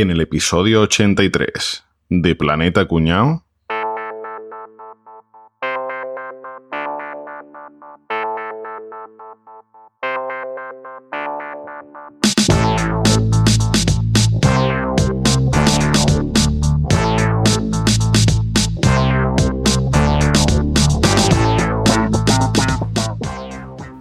[0.00, 3.44] en el episodio 83 de Planeta Cuñao.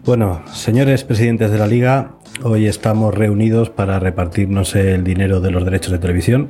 [0.06, 5.66] Bueno, señores presidentes de la liga, hoy estamos reunidos para repartirnos el dinero de los
[5.66, 6.50] derechos de televisión.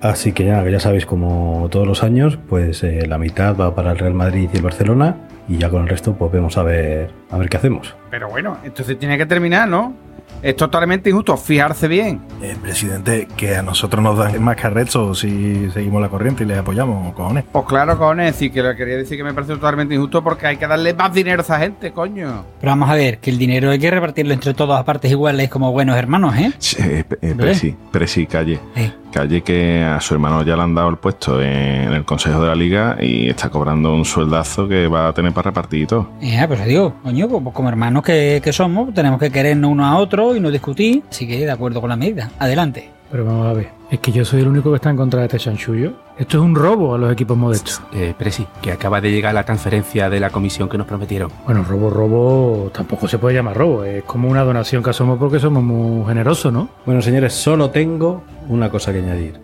[0.00, 3.98] Así que ya, sabéis, como todos los años, pues eh, la mitad va para el
[3.98, 5.16] Real Madrid y el Barcelona
[5.48, 7.96] y ya con el resto pues vamos a ver a ver qué hacemos.
[8.10, 9.94] Pero bueno, entonces tiene que terminar, ¿no?
[10.42, 12.20] Es totalmente injusto, fijarse bien.
[12.40, 16.58] Eh, presidente, que a nosotros nos dan más carrezo si seguimos la corriente y les
[16.58, 17.44] apoyamos, cojones.
[17.50, 20.56] Pues claro, cojones, sí que lo quería decir que me parece totalmente injusto porque hay
[20.56, 22.44] que darle más dinero a esa gente, coño.
[22.60, 25.48] Pero vamos a ver, que el dinero hay que repartirlo entre todas a partes iguales
[25.48, 26.52] como buenos hermanos, ¿eh?
[26.58, 28.60] Sí, eh, eh, Presi, Presi, calle.
[28.76, 28.92] Eh.
[29.12, 32.46] Calle que a su hermano ya le han dado el puesto en el Consejo de
[32.48, 36.08] la Liga y está cobrando un sueldazo que va a tener para repartir y todo.
[36.20, 39.86] Eh, pues digo, coño, pues, pues como hermanos que, que somos, tenemos que querernos unos
[39.86, 41.02] a otros y no discutir.
[41.10, 42.30] Así que de acuerdo con la medida.
[42.38, 42.90] Adelante.
[43.10, 45.26] Pero vamos a ver, es que yo soy el único que está en contra de
[45.26, 45.94] este chanchullo.
[46.18, 47.80] Esto es un robo a los equipos modestos.
[47.92, 51.30] Eh, Presi, que acaba de llegar la transferencia de la comisión que nos prometieron.
[51.44, 53.84] Bueno, robo, robo, tampoco se puede llamar robo.
[53.84, 56.70] Es como una donación que hacemos porque somos muy generosos, ¿no?
[56.84, 59.40] Bueno, señores, solo tengo una cosa que añadir.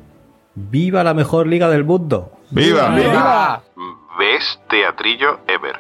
[0.57, 2.33] ¡Viva la mejor liga del mundo!
[2.51, 2.89] ¡Viva!
[2.89, 3.63] ¡Viva!
[4.19, 5.77] Ves Teatrillo Ever.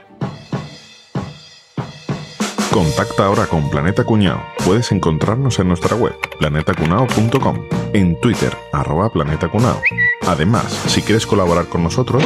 [2.72, 4.42] Contacta ahora con Planeta Cuñao.
[4.64, 7.58] Puedes encontrarnos en nuestra web, planetacunao.com,
[7.94, 9.80] en Twitter, arroba Planeta Cunao.
[10.26, 12.22] Además, si quieres colaborar con nosotros,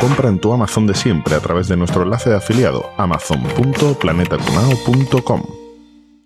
[0.00, 5.42] compra en tu Amazon de siempre a través de nuestro enlace de afiliado, amazon.planetacunao.com.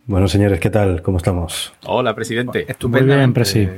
[0.07, 1.03] Bueno, señores, ¿qué tal?
[1.03, 1.73] ¿Cómo estamos?
[1.85, 2.65] Hola, presidente.
[2.87, 3.69] Muy bien, Presi.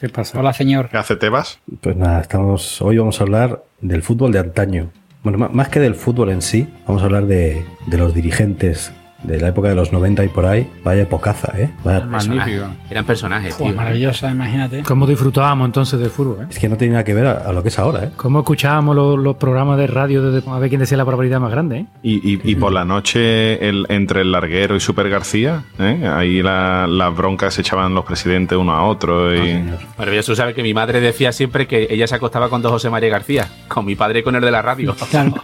[0.00, 0.40] ¿Qué pasa?
[0.40, 0.88] Hola, señor.
[0.88, 1.58] ¿Qué hace Tebas?
[1.80, 2.80] Pues nada, estamos.
[2.80, 4.90] Hoy vamos a hablar del fútbol de antaño.
[5.22, 8.90] Bueno, más que del fútbol en sí, vamos a hablar de, de los dirigentes
[9.22, 10.68] de la época de los 90 y por ahí.
[10.84, 11.70] Vaya pocaza, ¿eh?
[11.84, 12.66] Vaya- Magnífico.
[12.90, 13.74] Eran personajes, tío.
[13.74, 14.82] maravillosa, imagínate.
[14.82, 16.38] ¿Cómo disfrutábamos entonces del fútbol?
[16.42, 16.46] eh?
[16.50, 18.10] Es que no tiene nada que ver a, a lo que es ahora, ¿eh?
[18.16, 21.50] ¿Cómo escuchábamos los, los programas de radio desde a ver quién decía la probabilidad más
[21.50, 21.78] grande?
[21.78, 21.86] ¿eh?
[22.02, 26.06] Y, y- y por la noche, el- entre el larguero y Super García, ¿eh?
[26.12, 29.34] ahí la- las broncas se echaban los presidentes uno a otro.
[29.34, 29.62] Y...
[29.98, 33.10] Maravilloso, sabes que mi madre decía siempre que ella se acostaba con dos José María
[33.10, 34.94] García, con mi padre y con el de la radio.
[35.10, 35.34] Claro.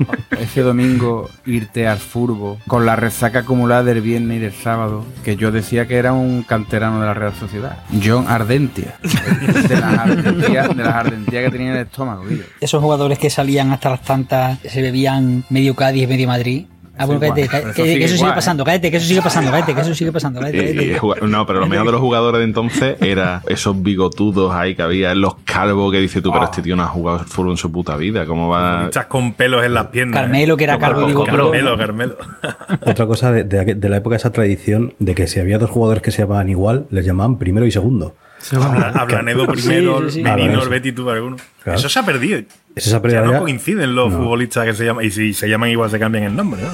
[0.41, 5.37] Ese domingo irte al furbo con la resaca acumulada del viernes y del sábado, que
[5.37, 7.79] yo decía que era un canterano de la Real Sociedad.
[8.03, 8.95] John Ardentia.
[9.03, 12.43] De las ardentías, de las ardentías que tenía en el estómago, tío.
[12.61, 16.67] Esos jugadores que salían hasta las tantas, se bebían medio Cádiz, medio Madrid.
[16.99, 18.35] Ah, bueno, cállate, cállate, Eso que, sigue que eso sigue igual, ¿eh?
[18.35, 20.59] pasando, cállate, que eso sigue pasando, cállate, que eso sigue pasando, cállate,
[21.23, 24.75] Y- y no, pero lo mejor de los jugadores de entonces era esos bigotudos ahí
[24.75, 27.57] que había, los calvos que dices tú, pero este tío no ha jugado fútbol en
[27.57, 28.27] su puta vida.
[28.27, 28.87] ¿Cómo va?
[28.89, 30.21] Echas con pelos en las piernas.
[30.21, 31.51] Carmelo, que era Como- calvo bigotudo.
[31.51, 32.17] Carmelo, Carmelo.
[32.87, 36.03] Otra cosa de, de de la época, esa tradición de que si había dos jugadores
[36.03, 38.15] que se llamaban igual, les llamaban primero y segundo.
[38.53, 40.23] Habla- Ablanedo primero, Sí, sí, sí.
[40.23, 40.65] Merino.
[40.69, 41.37] Betty, tú alguno.
[41.63, 41.79] Claro.
[41.79, 42.41] Eso se ha perdido.
[42.75, 43.39] Eso se ha Ya perdido no ya.
[43.41, 44.19] coinciden los No.
[44.19, 45.05] futbolistas que se llaman.
[45.05, 46.63] Y si se llaman igual, se cambian el nombre.
[46.63, 46.69] ¿no?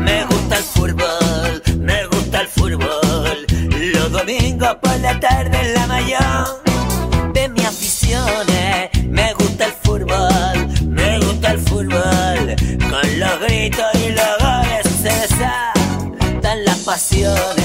[0.00, 3.46] Me gusta el fútbol, me gusta el fútbol.
[3.94, 6.62] Los domingos por la tarde en la mayor
[7.32, 8.90] de mis aficiones.
[9.08, 12.56] Me gusta el fútbol, me gusta el fútbol.
[12.90, 17.61] Con los gritos y los goles se desatan las pasiones.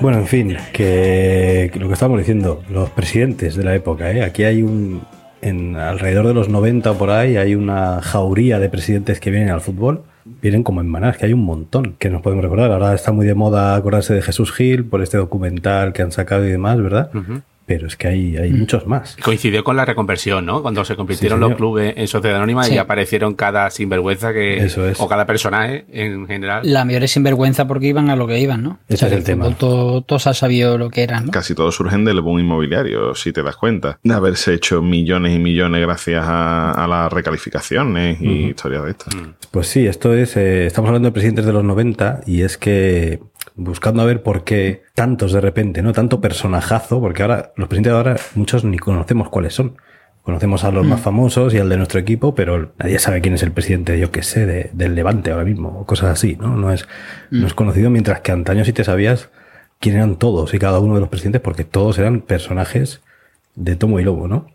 [0.00, 4.22] Bueno, en fin, que, lo que estábamos diciendo, los presidentes de la época, ¿eh?
[4.22, 5.02] aquí hay un,
[5.42, 9.50] en alrededor de los 90 o por ahí, hay una jauría de presidentes que vienen
[9.50, 12.72] al fútbol, vienen como en manás, que hay un montón que nos podemos recordar.
[12.72, 16.46] Ahora está muy de moda acordarse de Jesús Gil por este documental que han sacado
[16.46, 17.10] y demás, ¿verdad?
[17.70, 19.16] Pero es que hay, hay muchos más.
[19.22, 20.60] Coincidió con la reconversión, ¿no?
[20.60, 22.74] Cuando se convirtieron Sí, los clubes en sociedad anónima Sí.
[22.74, 24.56] y aparecieron cada sinvergüenza que.
[24.64, 25.00] Eso es.
[25.00, 26.62] O cada personaje en general.
[26.64, 28.80] La mayor es sinvergüenza porque iban a lo que iban, ¿no?
[28.88, 29.44] Ese es el tema.
[29.44, 31.30] fútbol Todo, todos han sabido lo que eran, ¿no?
[31.30, 34.00] Casi todos surgen del boom inmobiliario, si te das cuenta.
[34.02, 39.14] De haberse hecho millones y millones gracias a, a las recalificaciones y historias de estas.
[39.52, 43.20] Pues sí, esto es, eh, estamos hablando de presidentes de los 90 y es que
[43.56, 45.92] buscando a ver por qué tantos de repente, ¿no?
[45.92, 49.76] Tanto personajazo, porque ahora los presidentes de ahora muchos ni conocemos cuáles son.
[50.22, 53.42] Conocemos a los más famosos y al de nuestro equipo, pero nadie sabe quién es
[53.42, 56.56] el presidente, yo qué sé, de- del Levante ahora mismo, o cosas así, ¿no?
[56.56, 56.86] No es,
[57.30, 59.30] no es conocido, mientras que antaño sí te sabías
[59.80, 63.00] quién eran todos y cada uno de los presidentes, porque todos eran personajes
[63.56, 64.46] de tomo y lobo, ¿no?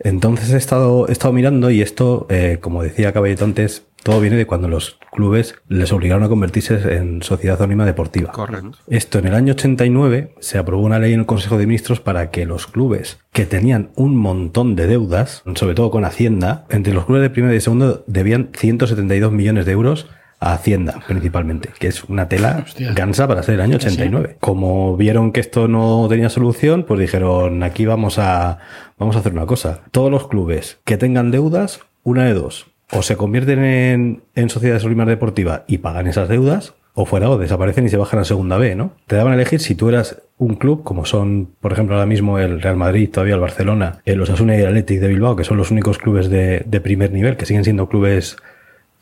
[0.00, 4.36] Entonces he estado, he estado mirando y esto, eh, como decía Caballito antes, Todo viene
[4.36, 8.32] de cuando los clubes les obligaron a convertirse en sociedad anónima deportiva.
[8.32, 8.76] Correcto.
[8.86, 12.30] Esto en el año 89 se aprobó una ley en el Consejo de Ministros para
[12.30, 17.06] que los clubes que tenían un montón de deudas, sobre todo con Hacienda, entre los
[17.06, 20.06] clubes de primera y segunda debían 172 millones de euros
[20.38, 22.92] a Hacienda principalmente, que es una tela Hostia.
[22.92, 24.36] gansa para ser el año 89.
[24.38, 28.58] Como vieron que esto no tenía solución, pues dijeron, aquí vamos a,
[28.98, 29.80] vamos a hacer una cosa.
[29.92, 34.82] Todos los clubes que tengan deudas, una de dos, o se convierten en, en sociedades
[34.82, 38.56] anónimas deportivas y pagan esas deudas, o fuera, o desaparecen y se bajan a segunda
[38.56, 38.92] B, ¿no?
[39.08, 42.38] Te daban a elegir si tú eras un club, como son, por ejemplo, ahora mismo
[42.38, 45.56] el Real Madrid, todavía el Barcelona, el Osasuna y el Athletic de Bilbao, que son
[45.56, 48.36] los únicos clubes de, de primer nivel, que siguen siendo clubes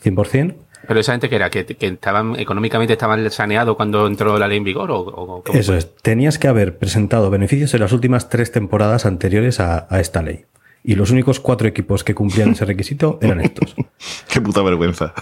[0.02, 0.54] 100%,
[0.88, 4.58] Pero esa gente que era, que, que estaban económicamente estaban saneados cuando entró la ley
[4.58, 5.78] en vigor o, o- ¿cómo Eso fue?
[5.78, 5.94] es.
[5.96, 10.44] Tenías que haber presentado beneficios en las últimas tres temporadas anteriores a, a esta ley.
[10.84, 13.76] Y los únicos cuatro equipos que cumplían ese requisito eran estos.
[14.28, 15.12] Qué puta vergüenza.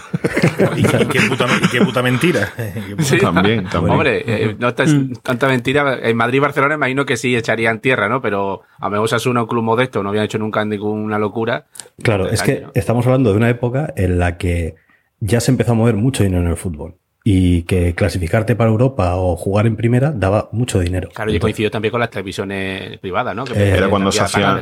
[0.75, 2.51] y, qué- puta, y qué puta mentira.
[2.57, 3.17] Qué puta- Sí.
[3.19, 3.93] También, también.
[3.93, 4.85] Hombre, eh, no está-
[5.21, 5.99] tanta mentira.
[6.01, 8.21] En Madrid y Barcelona imagino que sí echarían tierra, ¿no?
[8.21, 11.67] Pero a mejor Osasuna, un club modesto, no habían hecho nunca ninguna locura.
[12.01, 12.71] Claro, es que ¿no?
[12.73, 14.75] estamos hablando de una época en la que
[15.19, 16.95] ya se empezó a mover mucho dinero en el fútbol.
[17.23, 21.09] Y que clasificarte para Europa o jugar en primera daba mucho dinero.
[21.13, 23.45] Claro, y coincidió también con las televisiones privadas, ¿no?
[23.45, 24.59] Que Eh, Era cuando se hacían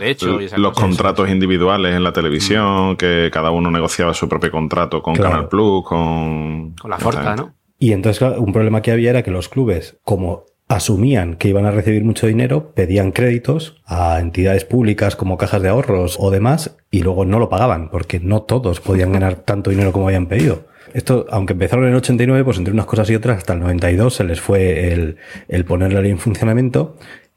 [0.57, 5.31] los contratos individuales en la televisión, que cada uno negociaba su propio contrato con Claro.
[5.31, 6.73] Canal Plus, con...
[6.75, 7.53] Con la Forca, ¿no?
[7.77, 11.65] Y entonces, claro, un problema que había era que los clubes, como asumían que iban
[11.65, 16.77] a recibir mucho dinero, pedían créditos a entidades públicas como cajas de ahorros o demás,
[16.91, 20.67] y luego no lo pagaban, porque no todos podían ganar tanto dinero como habían pedido.
[20.93, 24.13] Esto, aunque empezaron en el 89, pues entre unas cosas y otras, hasta el 92
[24.13, 25.17] se les fue el,
[25.47, 25.65] el
[26.05, 26.95] en funcionamiento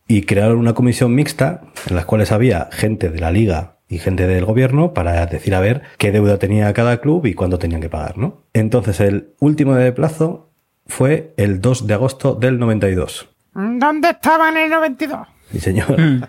[0.09, 4.27] y crearon una comisión mixta en las cuales había gente de la liga y gente
[4.27, 7.91] del gobierno para decir a ver qué deuda tenía cada club y cuándo tenían que
[7.91, 8.43] pagar, ¿no?
[8.53, 10.51] Entonces el último de plazo
[10.87, 13.29] fue el 2 de agosto del 92.
[13.55, 15.29] ¿Dónde estaba en el 92?
[15.53, 15.97] Sí, señor.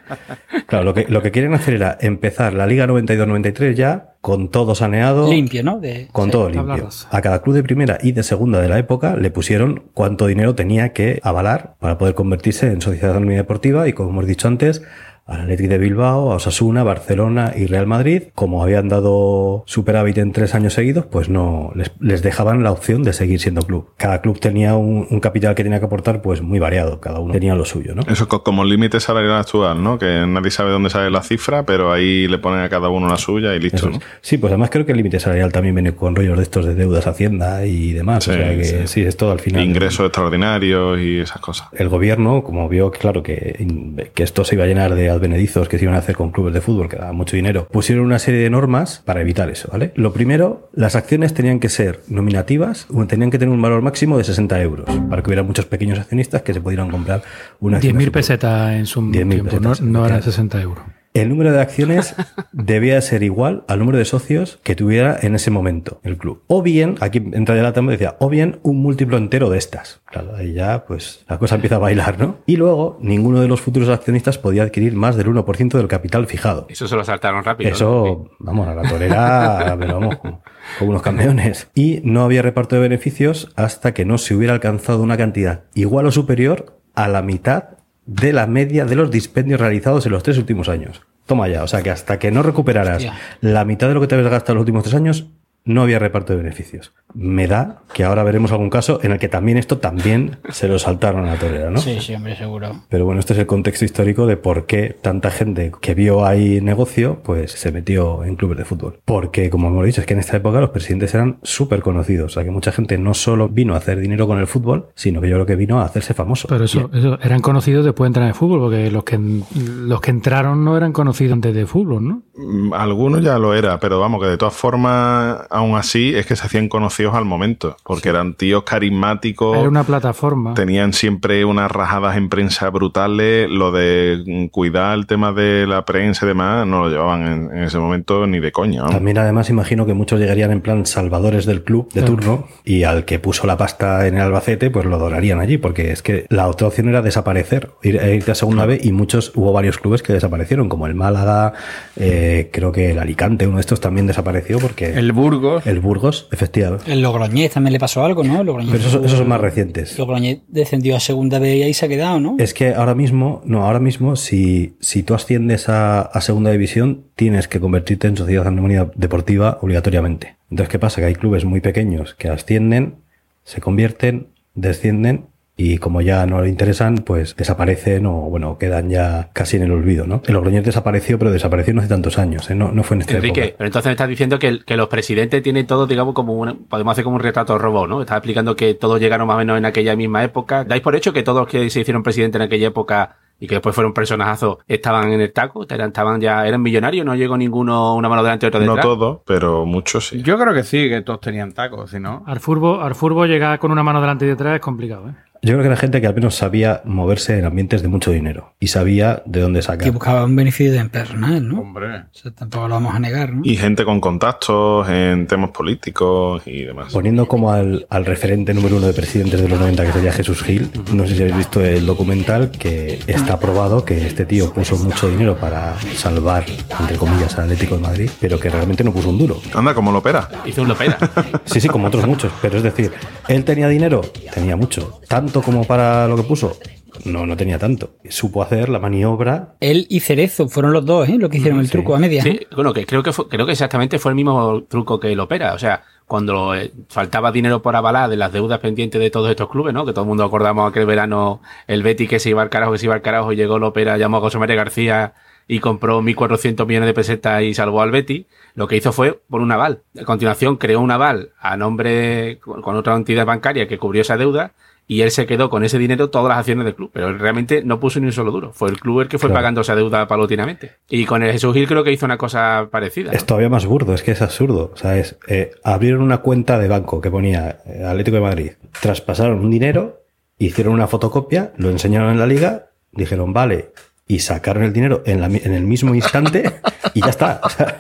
[0.68, 4.74] Claro, lo que, lo que quieren hacer era empezar la Liga 92-93 ya con todo
[4.74, 5.30] saneado.
[5.30, 5.80] Limpio, ¿no?
[5.80, 6.90] De, Con sí, todo limpio.
[7.12, 10.56] A cada club de primera y de segunda de la época le pusieron cuánto dinero
[10.56, 14.82] tenía que avalar para poder convertirse en sociedad deportiva y como hemos dicho antes,
[15.26, 20.32] al Athletic de Bilbao, a Osasuna, Barcelona y Real Madrid, como habían dado superávit en
[20.34, 23.88] tres años seguidos, pues no les, les dejaban la opción de seguir siendo club.
[23.98, 27.32] Cada club tenía un, un capital que tenía que aportar, pues muy variado, cada uno
[27.34, 28.02] tenía lo suyo, ¿no?
[28.12, 29.98] Eso co- como límite salarial actual, ¿no?
[29.98, 33.18] Que nadie sabe dónde sale la cifra, pero ahí le ponen a cada uno la
[33.18, 34.00] suya y listo, ¿no?
[34.22, 36.76] Sí, pues además creo que el límite salarial también viene con rollos de estos de
[36.76, 38.28] deudas Hacienda y demás.
[38.28, 38.78] o Sí, sea que sí.
[38.88, 39.02] sí.
[39.04, 39.64] es todo al final.
[39.64, 41.68] Ingresos extraordinarios y esas cosas.
[41.74, 43.66] El gobierno, como vio que, claro, que,
[44.14, 46.54] que esto se iba a llenar de advenedizos que se iban a hacer con clubes
[46.54, 49.92] de fútbol que daban mucho dinero, pusieron una serie de normas para evitar eso, ¿vale?
[49.96, 54.18] Lo primero, las acciones tenían que ser nominativas, o tenían que tener un valor máximo
[54.18, 57.24] de 60 euros, para que hubiera muchos pequeños accionistas que se pudieran comprar
[57.60, 57.94] una acción.
[57.94, 58.12] de 10.000 fútbol.
[58.14, 60.32] pesetas en su 10.000 tiempo, no, pesetas, no eran efectivamente.
[60.32, 61.03] 60 euros.
[61.14, 62.16] El número de acciones
[62.52, 66.42] debía ser igual al número de socios que tuviera en ese momento el club.
[66.48, 69.60] O bien, aquí entra ya la tamba y decía, o bien un múltiplo entero de
[69.60, 70.02] estas.
[70.06, 72.38] Claro, ahí ya pues la cosa empieza a bailar, ¿no?
[72.48, 76.66] Y luego, ninguno de los futuros accionistas podía adquirir más del 1% del capital fijado.
[76.70, 77.70] Eso se lo saltaron rápido.
[77.70, 77.76] ¿no?
[77.76, 80.42] Eso, vamos, a la torera, pero vamos, como,
[80.80, 81.68] como unos campeones.
[81.76, 86.08] Y no había reparto de beneficios hasta que no se hubiera alcanzado una cantidad igual
[86.08, 90.38] o superior a la mitad de la media de los dispendios realizados en los tres
[90.38, 91.02] últimos años.
[91.26, 93.14] Toma ya, o sea que hasta que no recuperaras Hostia.
[93.42, 95.28] la mitad de lo que te habías gastado en los últimos tres años,
[95.66, 96.94] no había reparto de beneficios.
[97.14, 100.80] Me da que ahora veremos algún caso en el que también esto también se lo
[100.80, 101.80] saltaron a la torera, ¿no?
[101.80, 102.82] Sí, sí, hombre, seguro.
[102.90, 106.60] Pero bueno, este es el contexto histórico de por qué tanta gente que vio ahí
[106.62, 109.00] negocio, pues se metió en clubes de fútbol.
[109.06, 112.32] Porque, como hemos dicho, es que en esta época los presidentes eran súper conocidos.
[112.32, 115.22] O sea, que mucha gente no solo vino a hacer dinero con el fútbol, sino
[115.22, 116.48] que yo creo que vino a hacerse famoso.
[116.48, 119.20] Pero eso, eso eran conocidos después de entrar en el fútbol, porque los que,
[119.56, 122.24] los que entraron no eran conocidos antes de fútbol, ¿no?
[122.36, 126.36] Mm, Algunos ya lo era, pero vamos, que de todas formas, aún así, es que
[126.36, 129.58] se hacían conocidos al momento, porque eran tíos carismáticos.
[129.58, 130.54] Era una plataforma.
[130.54, 133.50] Tenían siempre unas rajadas en prensa brutales.
[133.50, 137.64] Lo de cuidar el tema de la prensa y demás no lo llevaban en, en
[137.64, 138.86] ese momento ni de coña.
[138.88, 142.16] También además imagino que muchos llegarían en plan salvadores del club de Claro.
[142.16, 145.92] turno y al que puso la pasta en el Albacete pues lo donarían allí porque
[145.92, 149.32] es que la otra opción era desaparecer, ir, e irte a segunda B y muchos,
[149.36, 151.54] hubo varios clubes que desaparecieron como el Málaga,
[151.96, 154.94] eh, creo que el Alicante, uno de estos también desapareció porque...
[154.94, 155.68] El Burgos Burgos.
[155.68, 156.92] El Burgos, efectivamente.
[156.92, 158.42] El Logroñés también le pasó algo, ¿no?
[158.42, 159.98] El Logroñés Pero esos, son más recientes.
[160.00, 162.36] Logroñés descendió a segunda B y ahí se ha quedado, ¿no?
[162.40, 167.04] Es que ahora mismo, no, ahora mismo, si, si tú asciendes a, a segunda división,
[167.16, 170.38] tienes que convertirte en sociedad anónima deportiva obligatoriamente.
[170.50, 171.02] Entonces, ¿qué pasa?
[171.02, 172.96] Que hay clubes muy pequeños que ascienden,
[173.44, 179.30] se convierten, descienden y como ya no le interesan, pues desaparecen o, bueno, quedan ya
[179.34, 180.22] casi en el olvido, ¿no?
[180.26, 182.56] El Logroñés desapareció, pero desapareció no hace tantos años, ¿eh?
[182.56, 183.56] No, no fue en esta Enrique, época.
[183.60, 186.66] pero entonces me estás diciendo que, el- que los presidentes tienen todo, digamos, como un,
[186.68, 188.02] podemos hacer como un retrato robot, ¿no?
[188.02, 190.64] Estás explicando que todos llegaron más o menos en aquella misma época.
[190.64, 193.56] ¿Dais por hecho que todos los que se hicieron presidentes en aquella época y que
[193.56, 195.66] después fueron personajazos estaban en el taco?
[195.70, 198.86] Eran, estaban ya, eran millonarios, no llegó ninguno una mano delante y otra No detrás.
[198.86, 200.24] todo, pero muchos sí.
[200.24, 202.24] Yo creo que sí, que todos tenían tacos, si no.
[202.26, 205.14] Al furbo, al furbo llegar con una mano delante y detrás es complicado, ¿eh?
[205.46, 208.54] Yo creo que era gente que al menos sabía moverse en ambientes de mucho dinero
[208.62, 209.84] y sabía de dónde sacar.
[209.84, 211.60] Que buscaba un beneficio de personal, ¿no?
[211.60, 211.88] Hombre.
[211.98, 213.42] O sea, tampoco lo vamos a negar, ¿no?
[213.44, 216.94] Y gente con contactos en temas políticos y demás.
[216.94, 220.42] Poniendo como al, al referente número uno de presidentes de los 90, que sería Jesús
[220.44, 224.78] Gil, no sé si habéis visto el documental, que está probado que este tío puso
[224.78, 226.46] mucho dinero para salvar,
[226.80, 229.42] entre comillas, al Atlético de Madrid, pero que realmente no puso un duro.
[229.54, 230.30] Anda, como lo opera.
[230.46, 230.98] Hizo un lopera.
[231.44, 232.94] Sí, sí, como otros muchos, pero es decir,
[233.28, 234.02] él tenía dinero,
[234.34, 236.58] tenía mucho, tanto como para lo que puso.
[237.06, 237.92] No, no tenía tanto.
[238.08, 239.56] Supo hacer la maniobra.
[239.60, 241.16] Él y Cerezo fueron los dos, ¿eh?
[241.18, 241.72] Lo que hicieron el Sí.
[241.72, 242.24] truco a medias.
[242.24, 242.48] Sí, ¿eh?
[242.56, 245.54] bueno, que creo que fue- creo que exactamente fue el mismo truco que el opera.
[245.54, 249.50] O sea, cuando eh, faltaba dinero por avalar de las deudas pendientes de todos estos
[249.50, 249.86] clubes, ¿no?
[249.86, 252.78] Que todo el mundo acordamos aquel verano el Betty que se iba al carajo, que
[252.78, 255.14] se iba al carajo, y llegó el opera, llamó a José María García
[255.48, 258.28] y compró 1.400 millones de pesetas y salvó al Betty.
[258.54, 259.82] Lo que hizo fue por un aval.
[260.00, 264.52] A continuación creó un aval a nombre con otra entidad bancaria que cubrió esa deuda.
[264.86, 267.64] Y él se quedó con ese dinero todas las acciones del club, pero él realmente
[267.64, 268.52] no puso ni un solo duro.
[268.52, 269.40] Fue el club el que fue Claro.
[269.40, 270.74] pagando esa deuda paulatinamente.
[270.90, 273.12] Y con el Jesús Gil creo que hizo una cosa parecida.
[273.12, 273.18] ¿no?
[273.18, 274.72] Es todavía más burdo, es que es absurdo.
[274.74, 278.52] O sea, es, eh, abrieron una cuenta de banco que ponía eh, Atlético de Madrid,
[278.82, 280.02] traspasaron un dinero,
[280.38, 283.72] hicieron una fotocopia, lo enseñaron en la liga, dijeron, vale,
[284.06, 286.60] y sacaron el dinero en, la en el mismo instante
[286.94, 287.40] y ya está.
[287.42, 287.78] O sea,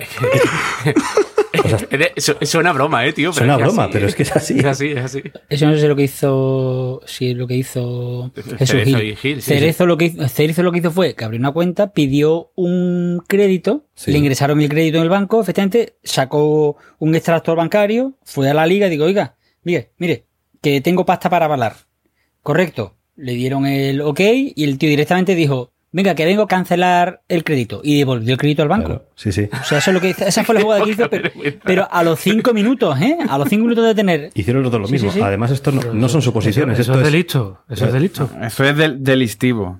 [1.69, 1.77] sea,
[2.15, 3.31] Es Suena broma, eh, tío.
[3.31, 4.59] pero Suena es que broma, así, pero es que es así.
[4.59, 5.21] Es así, es así.
[5.49, 7.01] Eso no sé lo que hizo.
[7.05, 9.07] Si lo que hizo Jesús Cerezo Gil.
[9.09, 11.51] y Gil, sí, Cerezo, Lo que hizo, Cerezo lo que hizo fue que abrió una
[11.51, 14.11] cuenta, pidió un crédito, Sí.
[14.11, 18.65] le ingresaron el crédito en el banco, efectivamente, sacó un extractor bancario, fue a la
[18.65, 20.25] liga y digo, oiga, mire, mire,
[20.61, 21.75] que tengo pasta para avalar.
[22.41, 22.95] Correcto.
[23.15, 24.19] Le dieron el ok
[24.55, 27.79] y el tío directamente dijo, venga, que vengo a cancelar el crédito.
[27.83, 28.85] Y devolvió el crédito al banco.
[28.87, 29.47] claro, sí, sí.
[29.53, 31.29] O sea, eso es lo que hizo- esa fue la jugada que hizo, pero,
[31.63, 33.17] pero a los cinco minutos, ¿eh?
[33.29, 35.11] A los cinco minutos de tener Hicieron los dos lo Sí, mismo.
[35.11, 35.23] sí, sí.
[35.23, 36.77] Además, esto no, no son suposiciones.
[36.79, 37.59] Eso, esto es es delito.
[37.69, 38.29] Eso es delito.
[38.41, 39.79] Eso es del, delictivo.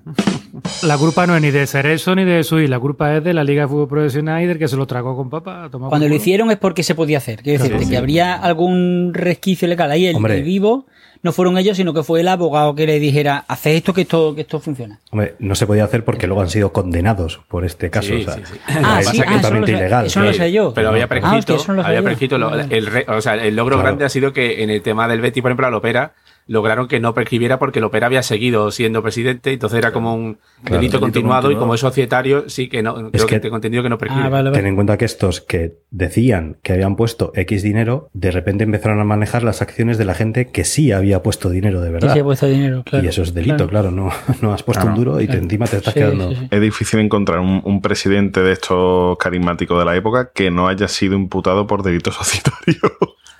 [0.84, 2.68] La culpa no es ni de Cerezo ni de Sui.
[2.68, 5.16] La culpa es de la Liga de Fútbol Profesional y del que se lo tragó
[5.16, 5.68] con papa.
[5.70, 7.42] Cuando lo hicieron es porque se podía hacer.
[7.42, 10.06] Quiero decirte que habría algún resquicio legal ahí.
[10.06, 10.38] El, Hombre.
[10.38, 10.86] el vivo
[11.24, 14.34] no fueron ellos, sino que fue el abogado que le dijera, haz esto que esto,
[14.36, 15.00] que esto funciona.
[15.10, 18.08] Hombre, no se podía hacer porque luego han sido condenados por este caso.
[18.08, 18.58] Sí, o sea, sí, sí.
[18.68, 20.06] Ah, es sí, ah, eso no totalmente lo sé- ilegal.
[20.06, 20.38] eso no lo Sí.
[20.38, 20.72] sé yo.
[20.74, 23.86] Pero había Ah, prescrito, había prescrito lo- el, re- o sea, el logro Claro.
[23.88, 26.12] grande ha sido que en el tema del Betty, por ejemplo, al Opera,
[26.46, 30.34] lograron que no prescribiera porque el Opera había seguido siendo presidente, entonces era como un
[30.34, 30.76] Claro.
[30.80, 33.82] delito Delito continuado y como es societario, sí que no, creo que, que- tengo entendido
[33.82, 34.26] que no prescribe.
[34.26, 38.30] Ah, vale, Ten en cuenta que estos que decían que habían puesto X dinero, de
[38.30, 41.88] repente empezaron a manejar las acciones de la gente que sí había puesto dinero de
[41.88, 42.12] Sí, verdad.
[42.14, 43.04] sí, he puesto dinero, claro.
[43.04, 43.90] y eso es delito, claro.
[43.90, 44.10] no,
[44.42, 44.98] no has puesto Claro.
[44.98, 46.30] un duro y te, encima te estás Sí, quedando.
[46.30, 46.48] sí, sí.
[46.50, 50.88] Es difícil encontrar un, un presidente de estos carismáticos de la época que no haya
[50.88, 52.80] sido imputado por delito societario.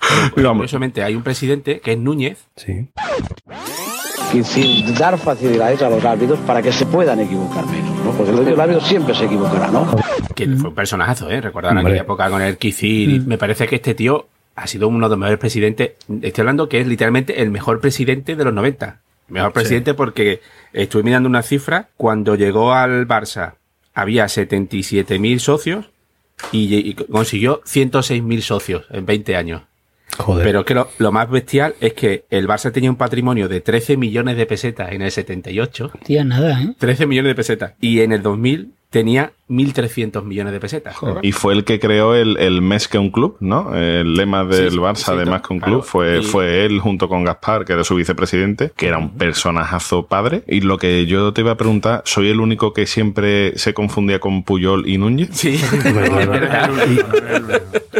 [0.01, 2.87] Vamos, Curiosamente, hay un presidente que es Núñez, Sí.
[4.33, 8.11] y sin dar facilidades a los árbitros para que se puedan equivocar menos, ¿no?
[8.11, 9.95] Porque el árbitro siempre se equivocará, ¿no?
[10.35, 11.39] que fue un personajazo, ¿eh?
[11.39, 11.93] Recordaron Hombre.
[11.93, 13.09] aquella época con el Kicir.
[13.09, 15.91] y Me parece que este tío ha sido uno de los mejores presidentes.
[16.21, 18.99] Estoy hablando que es literalmente el mejor presidente de los 90.
[19.29, 20.41] Mejor presidente porque
[20.73, 21.87] estuve mirando una cifra.
[21.97, 23.53] Cuando llegó al Barça
[23.93, 25.89] había 77.000 socios
[26.51, 29.61] y, y consiguió 106.000 socios en 20 años.
[30.17, 30.45] Joder.
[30.45, 33.97] Pero que lo, lo más bestial es que el Barça tenía un patrimonio de 13
[33.97, 35.91] millones de pesetas en el 78.
[36.03, 36.73] Tía, nada, ¿eh?
[36.77, 37.73] 13 millones de pesetas.
[37.81, 40.95] Y en el 2000 tenía 1.300 millones de pesetas.
[41.21, 43.75] y fue el que creó el, el Més que un club, ¿no?
[43.75, 45.73] El lema del Sí, Barça sí, de Más que un claro.
[45.79, 49.11] club fue, Y- fue él junto con Gaspar, que era su vicepresidente, que era un
[49.17, 50.43] personajazo padre.
[50.47, 54.19] Y lo que yo te iba a preguntar, ¿soy el único que siempre se confundía
[54.19, 55.29] con Puyol y Núñez?
[55.33, 55.59] Sí.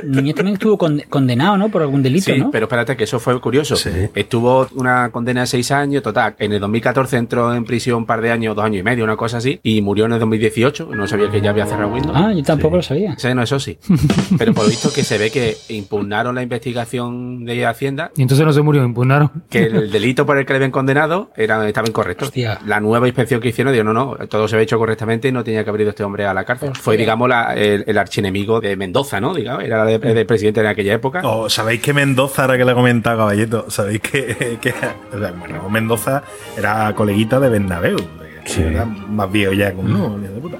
[0.04, 1.70] Núñez también estuvo con- condenado, ¿no?
[1.70, 2.52] Por algún delito, Sí, ¿no?
[2.52, 3.76] pero espérate que eso fue curioso.
[3.76, 3.90] Sí.
[4.14, 6.36] Estuvo una condena de seis años, total.
[6.38, 9.16] En el 2014 entró en prisión un par de años, dos años y medio, una
[9.18, 10.90] cosa así, y murió en el 2018.
[10.94, 12.16] No sabía que que ya había cerrado Windows.
[12.18, 13.16] Ah, yo tampoco lo sabía.
[13.18, 13.78] Sí, no, eso sí.
[14.38, 18.46] Pero por lo visto que se ve que impugnaron la investigación de Hacienda, Y entonces
[18.46, 19.32] no se murió, impugnaron.
[19.50, 22.26] que el delito por el que le habían condenado era, estaba incorrecto.
[22.26, 22.60] Hostia.
[22.66, 25.44] La nueva inspección que hicieron dijo, no, no, todo se había hecho correctamente y no
[25.44, 26.72] tenía que haber ido este hombre a la cárcel.
[26.76, 29.34] Fue, digamos, la- el, el archienemigo de Mendoza, ¿no?
[29.34, 31.22] Digamos, era el, el presidente en aquella época.
[31.24, 35.32] Oh, ¿Sabéis que Mendoza, ahora que le he comentado Caballito, sabéis que, que o sea,
[35.38, 36.24] bueno, Ramón Mendoza
[36.58, 37.98] era coleguita de Bernabéu?
[37.98, 38.62] que Sí.
[38.62, 40.58] Era más viejo ya que un no, de puta.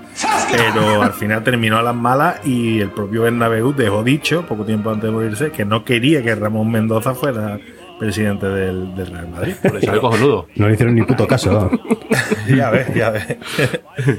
[0.52, 4.90] Pero al final terminó a las malas y el propio Bernabéu dejó dicho, poco tiempo
[4.90, 7.60] antes de morirse, que no quería que Ramón Mendoza fuera
[7.98, 9.54] presidente del, del Real Madrid.
[9.62, 10.48] Por eso es cojonudo.
[10.56, 11.70] No le hicieron ni puto caso.
[12.56, 13.38] ya ves, ya ves.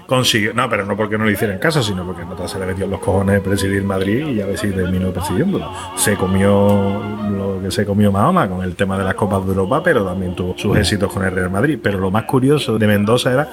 [0.06, 0.54] Consiguió.
[0.54, 2.90] No, pero no porque no le hicieran caso, sino porque no se le metió en
[2.90, 5.70] los cojones presidir Madrid y ya ves si terminó presidiéndolo.
[5.96, 9.82] Se comió lo que se comió Mahoma con el tema de las Copas de Europa,
[9.82, 11.78] pero también tuvo sus éxitos con el Real Madrid.
[11.82, 13.48] Pero lo más curioso de Mendoza era.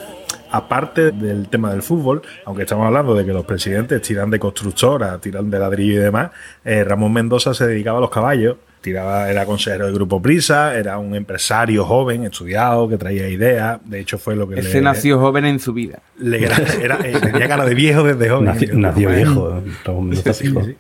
[0.54, 5.18] Aparte del tema del fútbol, aunque estamos hablando de que los presidentes tiran de constructora,
[5.20, 6.30] tiran de ladrillo y demás,
[6.64, 10.98] eh, Ramón Mendoza se dedicaba a los caballos, tiraba, era consejero del grupo Prisa, era
[11.00, 13.80] un empresario joven, estudiado, que traía ideas.
[13.86, 16.00] De hecho, fue lo que Ese le, nació joven en su vida.
[16.20, 18.46] le- era, era- eh, tenía cara de viejo desde joven.
[18.46, 19.62] Nació, nació viejo.
[19.86, 20.64] Ramón Mendoza Sí, fijo.
[20.66, 20.76] sí.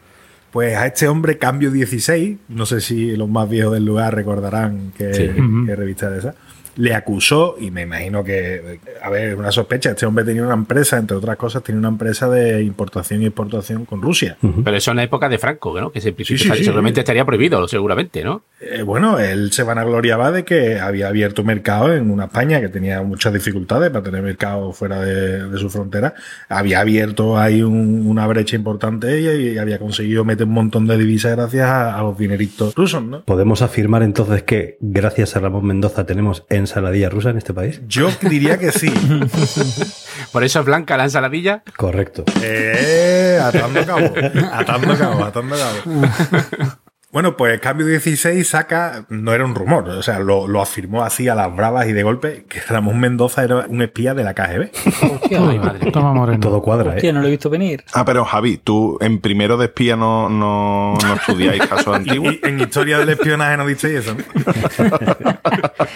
[0.51, 4.91] Pues a este hombre, Cambio 16, no sé si los más viejos del lugar recordarán
[4.95, 5.29] que, Sí.
[5.65, 6.35] que revista era esa,
[6.75, 10.97] le acusó, y me imagino que, a ver, una sospecha, este hombre tenía una empresa,
[10.97, 14.37] entre otras cosas, tenía una empresa de importación y exportación con Rusia.
[14.63, 15.91] Pero eso en la época de Franco, ¿no?
[15.91, 16.63] Que se, Sí, sí, sí.
[16.63, 18.43] seguramente estaría prohibido, seguramente, ¿no?
[18.61, 23.01] Eh, bueno, él se vanagloriaba de que había abierto mercado en una España que tenía
[23.03, 26.13] muchas dificultades para tener mercado fuera de, de su frontera.
[26.49, 30.97] Había abierto ahí un- una brecha importante y, y había conseguido meter un montón de
[30.97, 33.23] divisas gracias a, a los dineritos rusos, ¿no?
[33.23, 37.81] ¿Podemos afirmar entonces que gracias a Ramón Mendoza tenemos ensaladilla rusa en este país?
[37.87, 38.91] Yo diría que sí.
[40.31, 41.63] Por eso es blanca la ensaladilla.
[41.77, 42.23] Correcto.
[42.41, 44.13] Eh, atando cabo,
[44.51, 46.73] atando cabo, atando cabo.
[47.13, 51.27] Bueno, pues Cambio 16 saca, no era un rumor, o sea, lo, lo afirmó así
[51.29, 54.71] a las bravas y de golpe, que Ramón Mendoza era un espía de la KGB.
[55.13, 55.91] Hostia, Ay, madre.
[55.91, 56.39] Toma.
[56.39, 57.13] Todo cuadra, hostia, ¿eh?
[57.13, 57.83] no lo he visto venir.
[57.93, 62.33] Ah, pero Javi, tú en primero de espía no, no, no estudiáis casos antiguos.
[62.33, 64.23] y en historia del espionaje no dice eso, ¿no?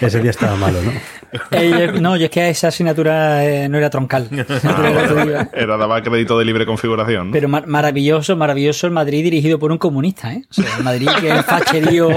[0.00, 0.92] Ese día estaba malo, ¿no?
[1.50, 4.28] Eh, yo- no, yo es que esa asignatura eh, no era troncal.
[4.30, 5.48] Electiva.
[5.52, 7.26] Era daba crédito de libre configuración.
[7.28, 7.32] ¿no?
[7.32, 10.44] Pero mar- maravilloso, maravilloso el Madrid dirigido por un comunista, ¿eh?
[10.50, 12.10] O sea, el Madrid que es facherío.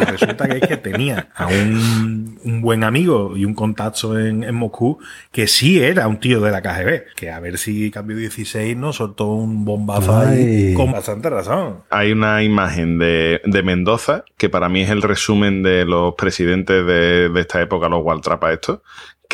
[0.00, 4.42] Y resulta que es que tenía a un, un buen amigo y un contacto en,
[4.42, 4.98] en Moscú
[5.30, 7.14] que sí era un tío de la KGB.
[7.14, 11.78] Que a ver si Cambio 16 nos soltó un bombazo ahí con bastante razón.
[11.90, 16.86] Hay una imagen de, de Mendoza, que para mí es el resumen de los presidentes
[16.86, 18.80] de, de esta época, los Waltrapa estos,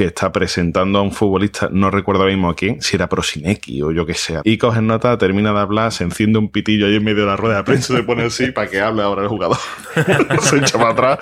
[0.01, 3.83] que está presentando a un futbolista, no recuerdo ahora mismo a quién, si era Prosinecki
[3.83, 4.41] o yo que sea.
[4.45, 7.37] Y coge nota, termina de hablar, se enciende un pitillo ahí en medio de la
[7.37, 9.59] rueda de prensa, se pone así para que hable ahora el jugador.
[10.41, 11.19] se echa para atrás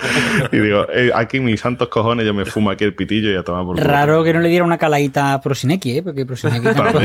[0.53, 3.43] y digo, eh, aquí mis santos cojones, yo me fumo aquí el pitillo y a
[3.43, 3.85] tomar por culo.
[3.85, 6.01] Raro que no le diera una caladita a Prosinecki, ¿eh?
[6.01, 6.99] Porque Prosinecki tampoco,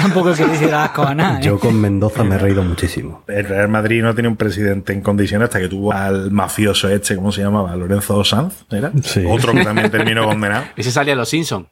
[0.00, 1.42] tampoco es que le hiciera asco a nada, ¿eh?
[1.42, 3.22] Yo con Mendoza me he reído muchísimo.
[3.26, 7.16] El Real Madrid no tenía un presidente en condiciones hasta que tuvo al mafioso este,
[7.16, 7.76] ¿cómo se llamaba?
[7.76, 8.90] Lorenzo Sanz, ¿era?
[9.02, 9.24] Sí.
[9.28, 10.64] Otro que también terminó condenado.
[10.74, 11.66] Ese salía los Simpsons.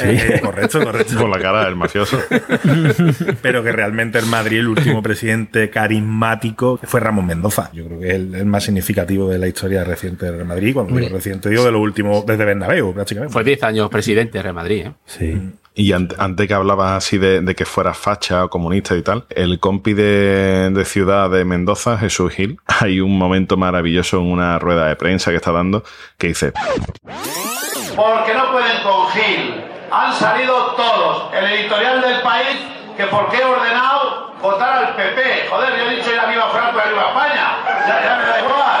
[0.00, 1.18] Eh, correcto, correcto.
[1.18, 2.18] Por la cara del mafioso.
[3.42, 7.70] Pero que realmente el Madrid, el último presidente carismático, fue Ramón Mendoza.
[7.72, 10.74] Yo creo que es el, el más significativo de la historia reciente del Real Madrid.
[10.74, 13.32] Cuando digo reciente, digo de lo último, desde Bernabéu, prácticamente.
[13.32, 14.92] Fue 10 años presidente de Real Madrid, ¿eh?
[15.06, 15.40] Sí.
[15.72, 19.24] Y ante- antes que hablabas así de, de que fuera facha o comunista y tal,
[19.30, 24.58] el compi de, de ciudad de Mendoza, Jesús Gil, hay un momento maravilloso en una
[24.58, 25.84] rueda de prensa que está dando
[26.18, 26.52] que dice,
[28.00, 29.62] Porque no pueden con Gil.
[29.90, 31.34] Han salido todos.
[31.34, 32.56] El editorial del país,
[32.96, 35.48] que por qué he ordenado votar al PP.
[35.50, 37.58] Joder, yo he dicho ya viva Franco y viva España.
[37.86, 38.80] Ya, ya me da igual.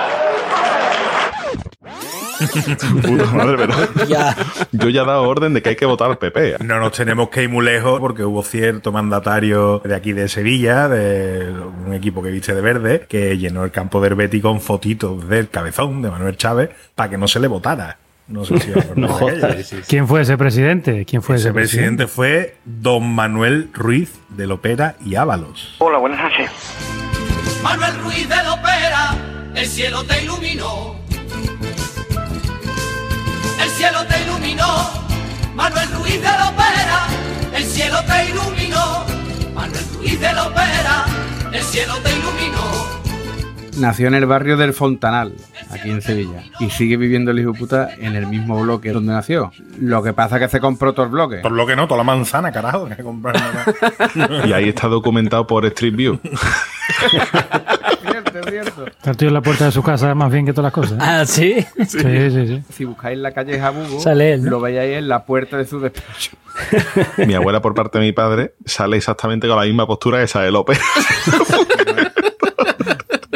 [3.02, 3.74] puta madre, pero
[4.06, 4.34] Ya.
[4.72, 6.56] yo ya he dado orden de que hay que votar al PP.
[6.64, 10.88] No nos tenemos que ir muy lejos porque hubo cierto mandatario de aquí de Sevilla,
[10.88, 11.52] de
[11.86, 15.50] un equipo que viste de verde, que llenó el campo del Betis con fotitos del
[15.50, 17.98] cabezón de Manuel Chávez para que no se le votara.
[18.30, 19.40] No sé si No de aquello.
[19.40, 19.74] jodas.
[19.88, 21.04] ¿Quién fue ese presidente?
[21.04, 25.74] ¿Quién fue ese, Ese presidente fue don Manuel Ruiz del Opera y Ábalos.
[25.78, 26.50] Hola, buenas noches.
[27.62, 29.14] Manuel Ruiz de la Opera,
[29.54, 30.96] el cielo te iluminó.
[33.62, 34.90] El cielo te iluminó.
[35.54, 37.06] Manuel Ruiz de la Opera,
[37.54, 39.04] el cielo te iluminó.
[39.54, 41.04] Manuel Ruiz de la Opera,
[41.52, 42.89] el cielo te iluminó.
[43.80, 45.32] Nació en el barrio del Fontanal.
[45.70, 46.42] aquí en Sevilla.
[46.60, 49.52] Y sigue viviendo el hijo de puta en el mismo bloque donde nació.
[49.78, 51.36] Lo que pasa es que se compró todo el bloque.
[51.38, 52.88] Por lo que no, toda la manzana, carajo.
[52.88, 54.44] que comprar nada.
[54.46, 56.18] Y ahí está documentado por Street View.
[58.02, 58.86] cierto, cierto.
[58.86, 60.98] Está el tío en la puerta de su casa más bien que todas las cosas.
[61.00, 61.64] Ah, sí.
[61.86, 61.98] Sí,
[62.30, 62.62] sí, sí.
[62.72, 64.50] Si buscáis la calle Jabugo, Sale él, ¿no?
[64.50, 66.32] lo veis ahí en la puerta de su despacho.
[67.26, 70.42] Mi abuela, por parte de mi padre, sale exactamente con la misma postura que esa
[70.42, 70.78] de López.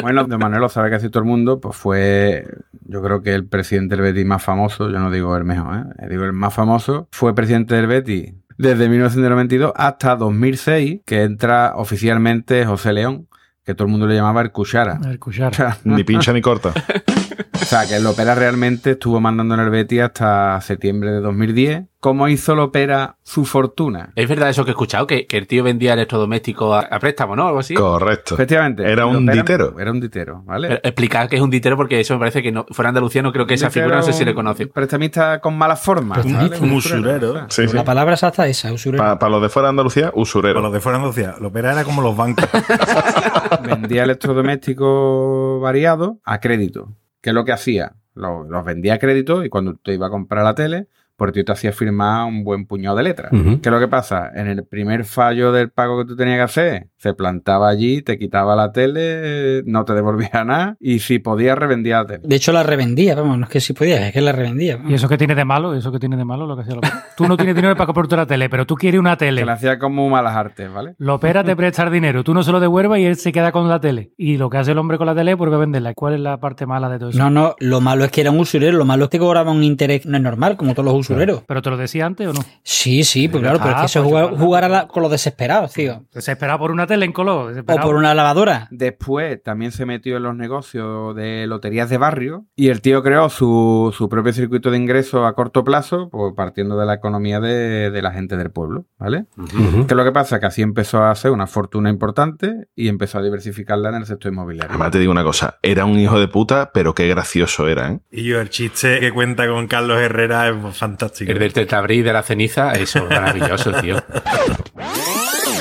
[0.04, 2.46] Bueno, de Manuel lo sabe casi todo el mundo, pues fue,
[2.86, 6.06] yo creo que el presidente del Betis más famoso, yo no digo el mejor, ¿eh?
[6.10, 12.64] digo el más famoso, fue presidente del Betis desde 1992 hasta 2006, que entra oficialmente
[12.66, 13.28] José León,
[13.64, 15.00] que todo el mundo le llamaba el Cuchara.
[15.04, 15.48] El cuchara.
[15.50, 16.72] O sea, Ni pincha ni corta.
[17.54, 21.84] o sea, que Lopera realmente estuvo mandando en el Betis hasta septiembre de 2010.
[22.00, 24.10] ¿Cómo hizo Lopera su fortuna?
[24.14, 27.34] Es verdad eso que he escuchado, que, que el tío vendía electrodomésticos a, a préstamo,
[27.34, 27.46] ¿no?
[27.46, 27.72] Algo así.
[27.74, 28.34] Correcto.
[28.34, 28.82] Efectivamente.
[28.90, 29.80] Era un Lopera- ditero.
[29.80, 30.68] Era un ditero, ¿vale?
[30.68, 33.32] Pero explicar qué es un ditero porque eso me parece que no, fuera Andalucía no
[33.32, 34.66] creo que esa figura no sé si le conoce.
[34.66, 36.20] Prestamista con mala forma.
[36.22, 36.58] Un- ¿vale?
[36.60, 37.46] un usurero.
[37.48, 37.74] Sí, sí.
[37.74, 39.02] La palabra exacta es esa, usurero.
[39.18, 40.60] Para los de fuera de Andalucía, Para usurero.
[40.60, 42.44] los de fuera de Andalucía, lo opera era como los bancos.
[43.62, 46.92] vendía electrodomésticos variados a crédito.
[47.24, 47.94] ¿Qué es lo que hacía?
[48.14, 51.42] Lo- Los, vendía a crédito y cuando te iba a comprar la tele, por ti
[51.42, 53.32] te hacía firmar un buen puñado de letras.
[53.32, 53.62] Ujú.
[53.62, 54.30] ¿Qué es lo que pasa?
[54.34, 58.18] En el primer fallo del pago que tú tenías que hacer, se plantaba allí, te
[58.18, 62.20] quitaba la tele, no te devolvía nada y si podía revendía la tele.
[62.24, 64.76] De hecho, la revendía, vamos, no es que si podía, es que la revendía.
[64.76, 64.90] vamos.
[64.90, 65.74] ¿Y eso que tiene de malo?
[65.74, 67.04] ¿Eso que tiene de malo lo que hacía Lopera?
[67.16, 69.44] Tú no tienes dinero para comprarte la tele, pero tú quieres una tele.
[69.44, 70.94] la hacía como malas artes, ¿vale?
[70.98, 73.68] Lopera te presta el dinero, tú no se lo devuelvas y él se queda con
[73.68, 74.12] la tele.
[74.16, 75.92] Y lo que hace el hombre con la tele es porque venderla.
[75.94, 77.18] ¿Cuál es la parte mala de todo eso?
[77.18, 79.62] No, no, lo malo es que era un usurero, lo malo es que cobraba un
[79.62, 81.42] interés no es normal, como todos los usureros.
[81.46, 82.40] ¿Pero te lo decía antes o no?
[82.62, 85.10] Sí, sí, pues claro, pero es que eso es pues jugar a la- con los
[85.12, 86.04] desesperados, tío.
[86.14, 87.59] Desesperado por una tele en color.
[87.59, 88.68] O por una lavadora.
[88.70, 93.28] Después también se metió en los negocios de loterías de barrio y el tío creó
[93.28, 97.90] su, su propio circuito de ingresos a corto plazo, pues partiendo de la economía de,
[97.90, 99.26] de la gente del pueblo, ¿vale?
[99.37, 99.87] Ujú.
[99.87, 100.40] ¿Qué es lo que pasa?
[100.40, 104.33] Que así empezó a hacer una fortuna importante y empezó a diversificarla en el sector
[104.33, 104.70] inmobiliario.
[104.70, 108.00] Además te digo una cosa, era un hijo de puta, pero qué gracioso era, ¿eh?
[108.11, 111.30] Y yo, el chiste que cuenta con Carlos Herrera es fantástico.
[111.30, 113.96] El del tetabrí de la ceniza, eso es maravilloso, tío.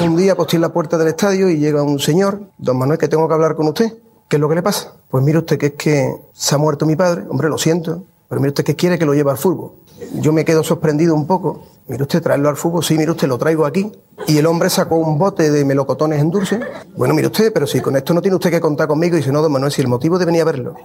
[0.02, 3.08] Un día posté en la puerta del estadio y llega un señor, don Manuel, que
[3.08, 3.94] tengo que hablar con usted.
[4.28, 4.94] ¿Qué es lo que le pasa?
[5.10, 8.42] Pues mire usted que es que se ha muerto mi padre, hombre, lo siento, pero
[8.42, 9.72] mire usted que quiere que lo lleve al fútbol.
[10.16, 11.64] Yo me quedo sorprendido un poco.
[11.88, 13.92] Mire usted, traerlo al fútbol, sí, mire usted, lo traigo aquí.
[14.28, 16.60] Y el hombre sacó un bote de melocotones en dulce.
[16.98, 19.32] Bueno, mire usted, pero si con esto no tiene usted que contar conmigo, y dice,
[19.32, 20.76] no, don Manuel, si el motivo de venir a verlo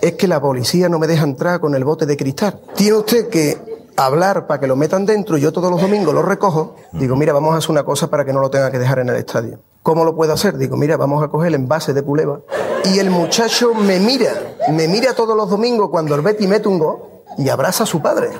[0.00, 2.60] es que la policía no me deja entrar con el bote de cristal.
[2.74, 6.22] Tiene usted que hablar para que lo metan dentro y yo todos los domingos lo
[6.22, 6.76] recojo.
[6.92, 9.08] Digo, mira, vamos a hacer una cosa para que no lo tenga que dejar en
[9.08, 9.60] el estadio.
[9.82, 10.56] ¿Cómo lo puedo hacer?
[10.56, 12.40] Digo, mira, vamos a coger el envase de puleva.
[12.84, 14.32] Y el muchacho me mira,
[14.70, 16.98] me mira todos los domingos cuando el Betty mete un gol
[17.38, 18.30] y abraza a su padre.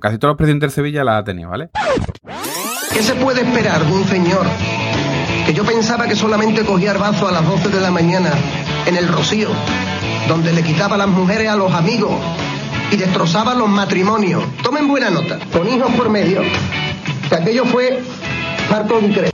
[0.00, 1.70] Casi todos los presidentes de Sevilla la ha tenido, ¿vale?
[2.92, 4.46] ¿Qué se puede esperar de un señor
[5.46, 8.30] que yo pensaba que solamente cogía arbazo a las 12 de la mañana
[8.86, 9.48] en el Rocío,
[10.28, 12.12] donde le quitaba las mujeres a los amigos
[12.90, 14.42] y destrozaba los matrimonios?
[14.62, 16.42] Tomen buena nota, con hijos por medio,
[17.28, 18.02] que aquello fue
[18.70, 19.30] marco increíble.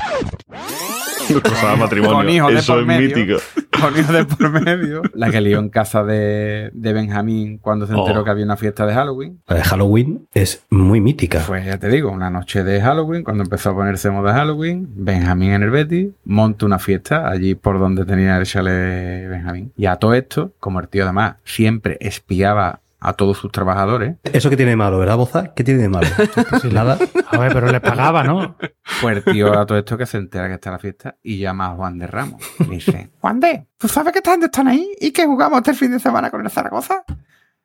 [1.79, 2.17] Matrimonio.
[2.17, 3.17] Con hijos de Eso por es medio.
[3.17, 3.39] mítico.
[3.81, 5.03] Con hijos de por medio.
[5.15, 8.25] La que lió en casa de, de Benjamín cuando se enteró Oh.
[8.25, 9.41] que había una fiesta de Halloween.
[9.47, 11.45] La de Halloween es muy mítica.
[11.47, 15.53] Pues ya te digo, una noche de Halloween, cuando empezó a ponerse moda Halloween, Benjamín
[15.53, 19.73] en el Betty monta una fiesta allí por donde tenía el chalet Benjamín.
[19.77, 24.51] Y a todo esto, como el tío además siempre espiaba a todos sus trabajadores, Eso
[24.51, 25.55] que tiene de malo, ¿verdad, Boza?
[25.55, 26.09] ¿Qué tiene de malo?
[26.73, 26.99] Nada.
[27.31, 28.57] A ver, pero le pagaba, ¿no?
[29.01, 31.67] pues el tío a todo esto que se entera que está la fiesta y llama
[31.67, 32.43] a Juan de Ramos.
[32.59, 35.75] Y dice, Juan de, ¿tú sabes que esta gente están ahí y que jugamos este
[35.75, 37.05] fin de semana con el Zaragoza?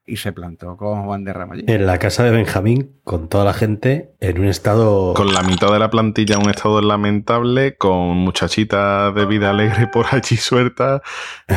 [0.05, 1.63] Y se plantó con Juan de Ramos allí.
[1.65, 5.13] En la casa de Benjamín, con toda la gente en un estado.
[5.13, 9.87] Con la mitad de la plantilla en un estado lamentable, con muchachitas de vida alegre
[9.87, 11.01] por allí sueltas,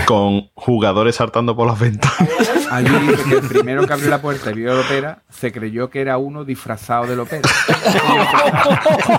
[0.07, 2.66] con jugadores saltando por las ventanas.
[2.71, 5.91] Allí dice que el primero que abrió la puerta y vio el ópera se creyó
[5.91, 7.49] que era uno disfrazado del ópera.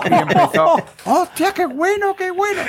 [0.08, 2.62] Y empezó, ¡hostia, qué bueno, qué bueno!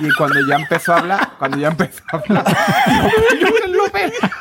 [0.00, 2.44] Y cuando ya empezó a hablar, cuando ya empezó a hablar.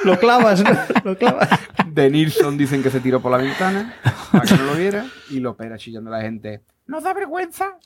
[0.03, 0.63] Lo clavas,
[1.03, 1.49] lo clavas.
[1.87, 3.95] De Nilsson dicen que se tiró por la ventana
[4.31, 6.63] para que no lo viera y lo opera chillando a la gente.
[6.87, 7.77] ¿Nos da vergüenza?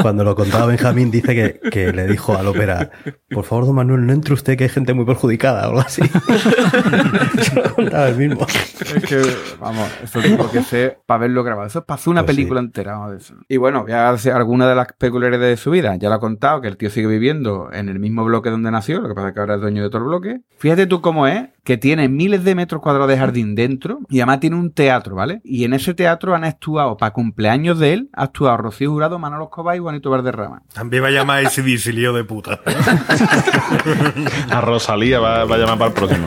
[0.00, 2.90] Cuando lo contaba Benjamín, dice que, que le dijo al ópera,
[3.30, 6.02] por favor, don Manuel, no entre usted que hay gente muy perjudicada o algo así.
[7.42, 8.46] Se lo contaba el mismo.
[8.46, 9.22] Es que,
[9.60, 11.66] vamos, eso tengo que ser para verlo grabado.
[11.66, 12.40] Eso es para hacer una Pues sí.
[12.42, 12.92] película entera.
[12.92, 13.34] vamos, de eso.
[13.48, 15.96] Y bueno, voy a hacer alguna de las peculiaridades de su vida.
[15.96, 19.00] Ya lo he contado, que el tío sigue viviendo en el mismo bloque donde nació,
[19.00, 20.40] lo que pasa es que ahora es dueño de el bloque.
[20.58, 24.40] Fíjate tú cómo es, que tiene miles de metros cuadrados de jardín dentro y además
[24.40, 25.40] tiene un teatro, ¿vale?
[25.44, 29.44] Y en ese teatro han actuado, para cumpleaños de él, ha actuado Rocío Jurado, Manolo
[29.44, 30.62] Escobar y Juanito Valderrama.
[30.74, 32.60] También va a llamar a ese lío de puta.
[34.50, 36.26] A Rosalía va, va a llamar para el próximo.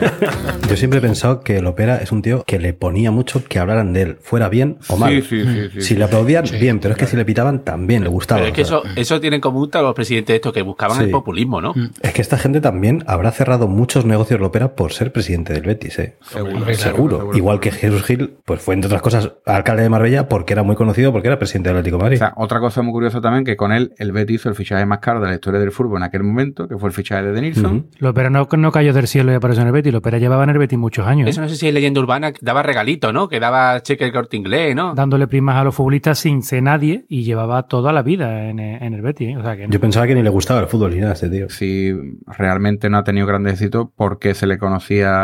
[0.68, 3.58] Yo siempre he pensado que el ópera es un tío que le ponía mucho que
[3.58, 5.10] hablaran de él, fuera bien o mal.
[5.10, 5.94] Sí, sí, sí, sí, si sí.
[5.96, 8.40] le aplaudían, bien, pero es que si le pitaban, también le gustaba.
[8.40, 11.04] Pero es que eso, eso tiene en común todos los presidentes estos que buscaban Sí.
[11.04, 11.74] el populismo, ¿no?
[12.00, 15.62] Es que esta gente también habrá cerrado muchos negocios de ópera por ser presidente del
[15.62, 16.16] Betis, ¿eh?
[16.22, 17.30] Seguro, Seguro.
[17.34, 20.76] Igual que Jesús Gil, pues fue entre otras cosas alcalde de Marbella porque era muy
[20.76, 22.18] conocido porque era presidente del Atlético de O Madrid.
[22.18, 24.98] sea, otra cosa muy curiosa también, que con él el Betis hizo el fichaje más
[25.00, 27.86] caro de la historia del fútbol en aquel momento, que fue el fichaje de Denilson.
[27.98, 29.92] Lo Opera no, no cayó del cielo y apareció en el Betis.
[29.92, 31.26] Lo Opera llevaba en el Betis muchos años.
[31.26, 31.30] ¿eh?
[31.30, 33.28] Eso no sé si es leyenda urbana, que daba regalito, ¿no?
[33.28, 34.94] Que daba cheque el corte inglés, ¿no?
[34.94, 38.94] Dándole primas a los futbolistas sin ser nadie y llevaba toda la vida en, en
[38.94, 39.28] el Betis.
[39.30, 39.36] ¿eh?
[39.36, 39.72] O sea que no.
[39.72, 41.48] Yo pensaba que ni le gustaba el fútbol ni nada a este tío.
[41.48, 41.92] Si
[42.26, 45.15] realmente no ha tenido grandes éxitos, ¿por qué se le conocía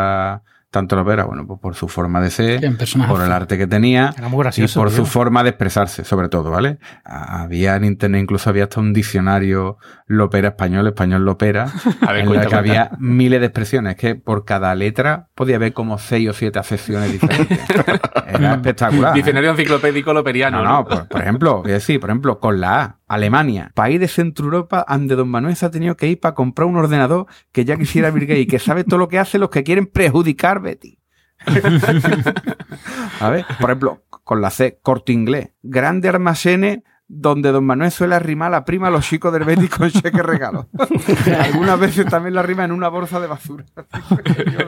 [0.73, 1.25] tanto la ópera?
[1.25, 2.59] Bueno, pues por su forma de ser,
[3.07, 4.67] por el arte que tenía y por tío.
[4.67, 6.79] su forma de expresarse, sobre todo, ¿vale?
[7.05, 9.77] Había en internet, incluso había hasta un diccionario
[10.07, 11.67] lopera español, español lopera,
[12.01, 12.57] A ver, en cuenta, la que cuenta.
[12.57, 17.11] había miles de expresiones, que por cada letra podía haber como seis o siete acepciones
[17.11, 17.59] diferentes.
[18.27, 19.11] Era espectacular.
[19.11, 19.15] ¿eh?
[19.17, 20.63] Diccionario enciclopédico loperiano.
[20.63, 23.99] No, no, por, por ejemplo, voy a decir, por ejemplo, con la A, Alemania, país
[23.99, 27.27] de Centro Europa, donde Don Manuel se ha tenido que ir para comprar un ordenador
[27.51, 29.87] que ya quisiera Bill Gates y que sabe todo lo que hace los que quieren
[29.87, 30.99] perjudicar Betty.
[33.19, 38.15] A ver, por ejemplo, con la C, corte inglés, grande almacenes donde Don Manuel suele
[38.15, 40.69] arrimar la prima a los chicos del Betis con cheque regalo.
[41.43, 43.65] Algunas veces también la arrima en una bolsa de basura.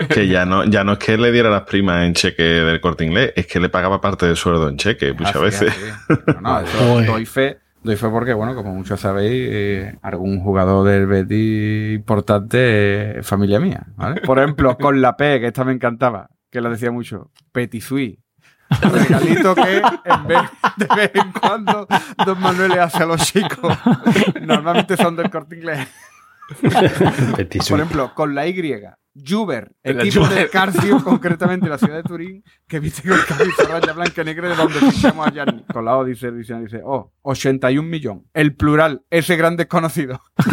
[0.09, 3.05] Que ya no, ya no es que le diera las primas en cheque del corte
[3.05, 5.73] inglés, es que le pagaba parte del sueldo en cheque muchas Así, veces.
[5.73, 6.21] así.
[6.35, 7.59] No, no, eso doy fe.
[7.85, 13.59] Doy fe porque, bueno, como muchos sabéis, eh, algún jugador del Betis importante es familia
[13.59, 14.21] mía, ¿vale?
[14.21, 18.19] Por ejemplo, con la P, que esta me encantaba, que lo decía mucho, Petisui.
[18.81, 20.41] Regalito que en vez
[20.77, 21.87] de vez en cuando
[22.25, 23.77] Don Manuel le hace a los chicos.
[24.41, 25.87] Normalmente son del corte inglés.
[27.69, 28.79] Por ejemplo, con la Y.
[29.15, 30.39] Juber, equipo Juber.
[30.39, 34.49] de Carcio, concretamente la ciudad de Turín, que viste con camisa raya blanca y negra
[34.49, 35.63] de donde fichamos a Gianni.
[35.71, 38.25] Con la O dice, dice, dice, oh, 81 millón.
[38.33, 40.21] El plural, ese gran desconocido.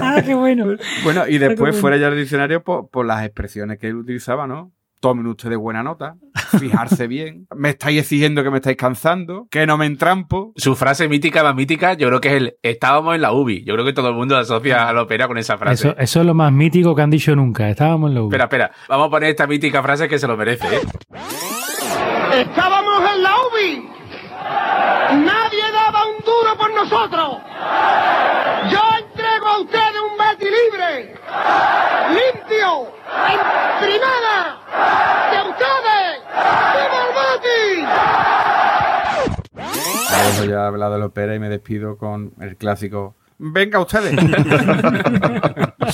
[0.00, 0.76] Ah, qué bueno.
[1.04, 1.78] Bueno, y después bueno.
[1.78, 4.72] fuera ya del diccionario por, por las expresiones que él utilizaba, ¿no?
[5.00, 6.14] Tomen ustedes buena nota,
[6.58, 10.52] fijarse bien, me estáis exigiendo que me estáis cansando, que no me entrampo.
[10.56, 13.64] Su frase mítica más mítica, yo creo que es el estábamos en la UBI.
[13.64, 15.88] Yo creo que todo el mundo asocia a la ópera con esa frase.
[15.88, 17.68] Eso, eso es lo más mítico que han dicho nunca.
[17.68, 18.26] Estábamos en la U.
[18.26, 18.70] Espera, espera.
[18.88, 20.80] Vamos a poner esta mítica frase que se lo merece, ¿eh?
[22.40, 23.88] Estábamos en la UBI.
[25.24, 27.38] Nadie daba un duro por nosotros.
[28.70, 31.14] Yo entrego a ustedes un Betty libre,
[32.10, 32.88] limpio,
[33.28, 33.40] en
[33.80, 34.58] primera
[35.30, 36.22] de ustedes.
[36.74, 37.86] ¡Viva el Betis!
[40.10, 43.16] Ya dejo ya hablado de la ópera y me despido con el clásico.
[43.40, 44.16] Venga ustedes.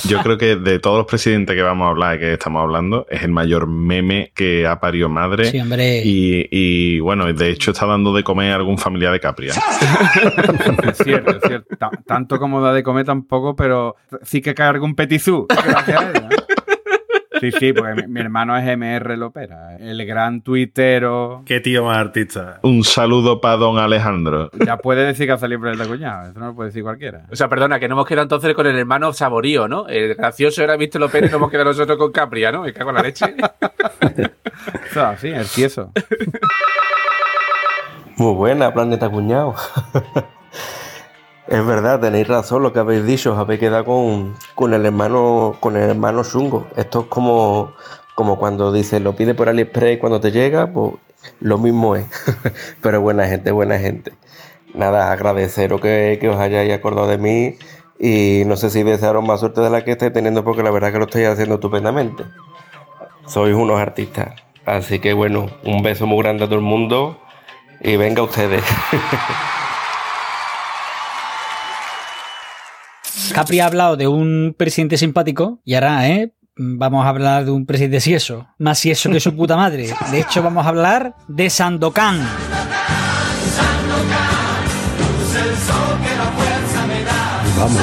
[0.09, 3.05] Yo creo que de todos los presidentes que vamos a hablar y que estamos hablando,
[3.09, 5.45] es el mayor meme que ha parido madre.
[5.51, 6.01] Sí, hombre.
[6.03, 9.53] Y, y, bueno, de hecho está dando de comer a algún familiar de Capria.
[10.89, 11.75] Es cierto, es cierto.
[11.77, 15.45] Ta- tanto como da de comer tampoco, pero sí que cae algún petizú.
[15.49, 16.29] Gracias a él, ¿no?
[17.39, 21.43] Sí, sí, porque mi, mi hermano es MR Lopera, el gran tuitero.
[21.45, 22.59] Qué tío más artista.
[22.63, 24.49] Un saludo para don Alejandro.
[24.65, 27.25] Ya puede decir que hace libre el de cuñado, eso no lo puede decir cualquiera.
[27.31, 29.87] O sea, perdona, que no hemos quedado entonces con el hermano Saborío, ¿no?
[29.87, 32.63] El gracioso era Víctor López y nos hemos quedado nosotros con Capria, ¿no?
[32.63, 33.25] Me cago en la leche.
[34.89, 35.91] Eso, sí, el tieso.
[38.17, 39.55] Muy buena, Planeta Cuñado.
[41.47, 45.57] Es verdad, tenéis razón lo que habéis dicho, os habéis quedado con, con el hermano,
[45.59, 46.67] con el hermano Chungo.
[46.75, 47.73] Esto es como,
[48.15, 50.93] como cuando dice lo pide por AliExpress cuando te llega, pues
[51.39, 52.05] lo mismo es.
[52.81, 54.13] Pero buena gente, buena gente.
[54.73, 57.57] Nada, agradeceros que, que os hayáis acordado de mí
[57.99, 60.91] y no sé si desearos más suerte de la que estáis teniendo porque la verdad
[60.91, 62.23] que lo estáis haciendo estupendamente.
[63.27, 64.33] Sois unos artistas.
[64.65, 67.19] Así que bueno, un beso muy grande a todo el mundo
[67.81, 68.63] y venga ustedes.
[73.33, 76.33] Capri ha hablado de un presidente simpático y ahora, ¿eh?
[76.57, 79.93] vamos a hablar de un presidente si eso, más si eso que su puta madre.
[80.11, 82.19] De hecho, vamos a hablar de Sandokan.
[87.57, 87.81] Vamos.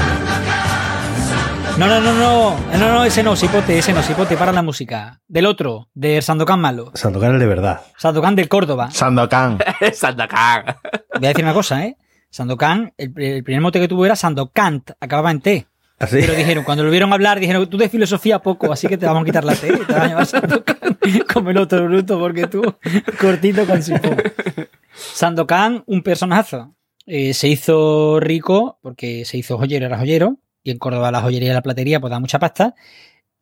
[1.79, 5.21] No, no, no, no, no, no, ese no, Sipote, ese no, Sipote, para la música.
[5.27, 6.93] Del otro, de Sandokan malo.
[6.95, 7.81] Sandokan es de verdad.
[7.97, 8.91] Sandokan del Córdoba.
[8.91, 9.59] Sandokan.
[9.95, 10.77] Sandokan.
[11.15, 11.97] Voy a decir una cosa, ¿eh?
[12.33, 15.66] Sandokan, el, el primer mote que tuvo era Sandokant, acababa en T.
[15.99, 16.16] ¿Así?
[16.18, 19.23] Pero dijeron, cuando lo vieron hablar, dijeron, tú de filosofía poco, así que te vamos
[19.23, 20.99] a quitar la T, te vas a llamar Sandokan,
[21.33, 22.62] como el otro bruto, porque tú,
[23.21, 24.16] cortito con sifón.
[24.95, 26.75] Sandokan, un personajazo.
[27.05, 31.51] Eh, se hizo rico, porque se hizo joyero, era joyero, y en Córdoba la joyería
[31.51, 32.75] y la platería pues da mucha pasta,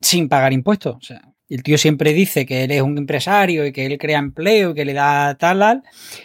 [0.01, 0.97] sin pagar impuestos.
[0.97, 4.19] O sea, el tío siempre dice que él es un empresario y que él crea
[4.19, 5.83] empleo y que le da tal, tal,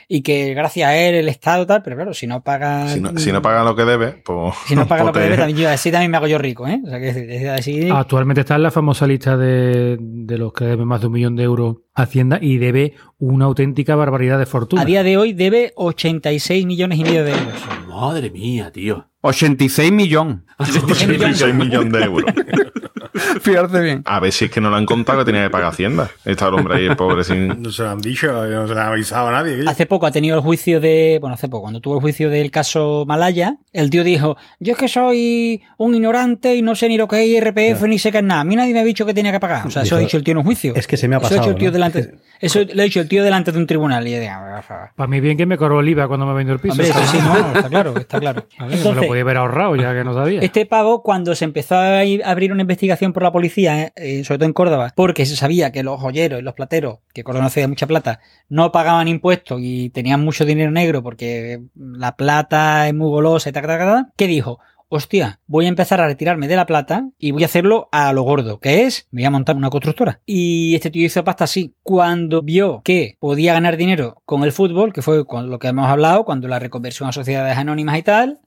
[0.08, 2.88] y que gracias a él el Estado tal, pero claro, si no paga...
[2.88, 4.54] Si no, si no paga lo que debe, pues.
[4.66, 6.38] Si no paga lo que pues te- debe, también, yo, así también me hago yo
[6.38, 6.80] rico, ¿eh?
[6.84, 7.88] O sea, que es- es así...
[7.90, 11.36] Actualmente está en la famosa lista de, de los que deben más de un millón
[11.36, 14.82] de euros Hacienda y debe una auténtica barbaridad de fortuna.
[14.82, 17.54] A día de hoy debe 86 millones y medio de euros.
[17.88, 19.08] Madre mía, tío.
[19.22, 20.40] 86 millones.
[20.58, 22.30] 86 millones de euros.
[23.40, 24.02] Fíjate bien.
[24.04, 26.10] A ver si es que no lo han contado que tenía que pagar Hacienda.
[26.24, 27.48] Está el hombre ahí, el pobre, sin.
[27.62, 29.64] No se lo han dicho, no se lo han avisado a nadie.
[29.66, 31.18] Hace poco ha tenido el juicio de.
[31.20, 34.78] Bueno, hace poco, cuando tuvo el juicio del caso Malaya, el tío dijo: Yo es
[34.78, 38.18] que soy un ignorante y no sé ni lo que es IRPF ni sé qué
[38.18, 38.40] es nada.
[38.42, 39.66] A mí nadie me ha dicho que tenía que pagar.
[39.66, 40.74] O sea, eso ha dicho el tío en un juicio.
[40.76, 41.42] Es que se me ha Eso ha pasado.
[41.46, 41.72] dicho el tío ¿no?
[41.72, 42.14] delante.
[42.38, 44.06] Eso lo ha dicho el tío delante de un tribunal.
[44.06, 44.88] Y yo digo, "Ah, por favor".
[44.94, 46.72] Para mí bien que me cobró el IVA cuando me vendió el piso.
[46.72, 48.44] Hombre, eso sí, no, está claro, está claro.
[48.60, 50.40] Me lo Entonces, podía haber ahorrado ya que no sabía.
[50.40, 54.46] Este pavo, cuando se empezó a abrir una investigación por la policía, eh, sobre todo
[54.46, 57.86] en Córdoba, porque se sabía que los joyeros y los plateros, que Córdoba hacía mucha
[57.86, 63.50] plata, no pagaban impuestos y tenían mucho dinero negro porque la plata es muy golosa
[63.50, 64.58] y tal, tal, tal, ¿qué dijo?
[64.88, 68.22] Hostia, voy a empezar a retirarme de la plata y voy a hacerlo a lo
[68.22, 70.20] gordo, que es, me voy a montar una constructora.
[70.24, 71.74] Y este tío hizo pasta así.
[71.82, 75.88] Cuando vio que podía ganar dinero con el fútbol, que fue con lo que hemos
[75.88, 78.40] hablado, cuando la reconversión a sociedades anónimas y tal,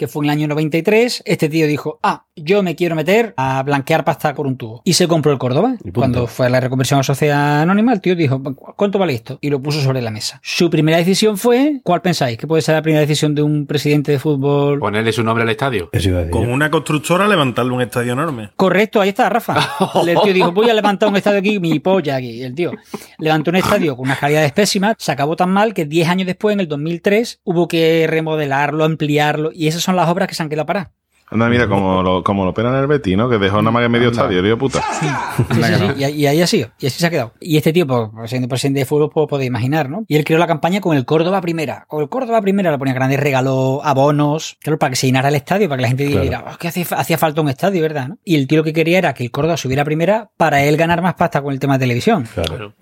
[0.00, 3.62] que fue en el año 93, este tío dijo, ah, yo me quiero meter a
[3.62, 4.80] blanquear pasta por un tubo.
[4.86, 5.74] Y se compró el Córdoba.
[5.92, 8.42] Cuando fue a la reconversión a sociedad anónima, el tío dijo,
[8.76, 9.36] ¿cuánto vale esto?
[9.42, 10.40] Y lo puso sobre la mesa.
[10.42, 12.38] Su primera decisión fue, ¿cuál pensáis?
[12.38, 14.78] que puede ser la primera decisión de un presidente de fútbol?
[14.78, 15.90] Ponerle su nombre al estadio.
[16.30, 18.52] Con una constructora levantarle un estadio enorme.
[18.56, 19.58] Correcto, ahí está, Rafa.
[20.06, 22.42] El tío dijo, voy a levantar un estadio aquí, mi polla aquí.
[22.42, 22.72] El tío
[23.18, 26.54] levantó un estadio con unas calidades pésimas, se acabó tan mal que 10 años después,
[26.54, 30.48] en el 2003, hubo que remodelarlo, ampliarlo, y esas son las obras que se han
[30.48, 30.90] quedado paradas.
[31.30, 33.28] Anda, mira, como lo, como lo operan el Betty, ¿no?
[33.28, 34.80] Que dejó nada más que medio estadio, tío puta.
[34.98, 35.06] Sí,
[35.54, 37.32] sí, sí, y, y ahí ha sido, y así se ha quedado.
[37.40, 40.04] Y este tío, pues, siendo presidente de fútbol, pues podéis imaginar, ¿no?
[40.08, 41.84] Y él creó la campaña con el Córdoba Primera.
[41.88, 45.34] Con el Córdoba Primera le ponía grandes regalos, abonos, claro, para que se llenara el
[45.36, 46.20] estadio, para que la gente Claro.
[46.22, 48.08] dijera, "Oh, que hacía, hacía falta un estadio, ¿verdad?
[48.08, 48.18] ¿no?
[48.24, 50.76] Y el tío lo que quería era que el Córdoba subiera a Primera para él
[50.76, 52.26] ganar más pasta con el tema de televisión.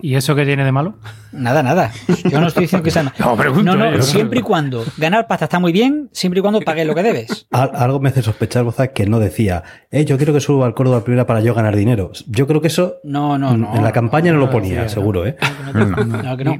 [0.01, 0.95] ¿Y eso qué tiene de malo?
[1.31, 1.91] Nada, nada.
[2.31, 3.15] Yo no estoy diciendo que sea malo.
[3.19, 4.01] No, pregunto, no, no, eh.
[4.01, 7.47] siempre y cuando ganar pasta está muy bien, siempre y cuando pagues lo que debes.
[7.51, 10.73] Al- algo me hace sospechar, Boza, que no decía, eh, yo quiero que suba al
[10.73, 12.11] Córdoba primera para yo ganar dinero.
[12.27, 13.75] Yo creo que eso No, no, no.
[13.75, 15.35] en la campaña no lo ponía, decía, seguro, ¿eh?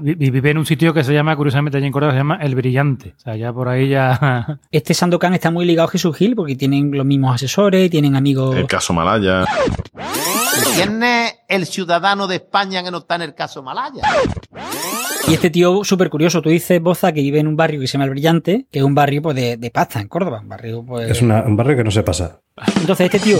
[0.03, 2.55] Y vive en un sitio que se llama, curiosamente, allí en Córdoba, se llama El
[2.55, 3.13] Brillante.
[3.17, 4.59] O sea, ya por ahí ya...
[4.71, 8.55] Este Sandokan está muy ligado a Jesús Gil porque tienen los mismos asesores, tienen amigos.
[8.57, 9.45] El caso Malaya.
[10.75, 14.01] ¿Quién es el ciudadano de España que no está en el caso Malaya?
[15.29, 17.93] Y este tío, súper curioso, tú dices, Boza, que vive en un barrio que se
[17.93, 20.39] llama El Brillante, que es un barrio pues, de, de pasta en Córdoba.
[20.41, 21.09] Un barrio, pues...
[21.11, 22.41] Es una- un barrio que no se pasa.
[22.81, 23.37] Entonces este tío,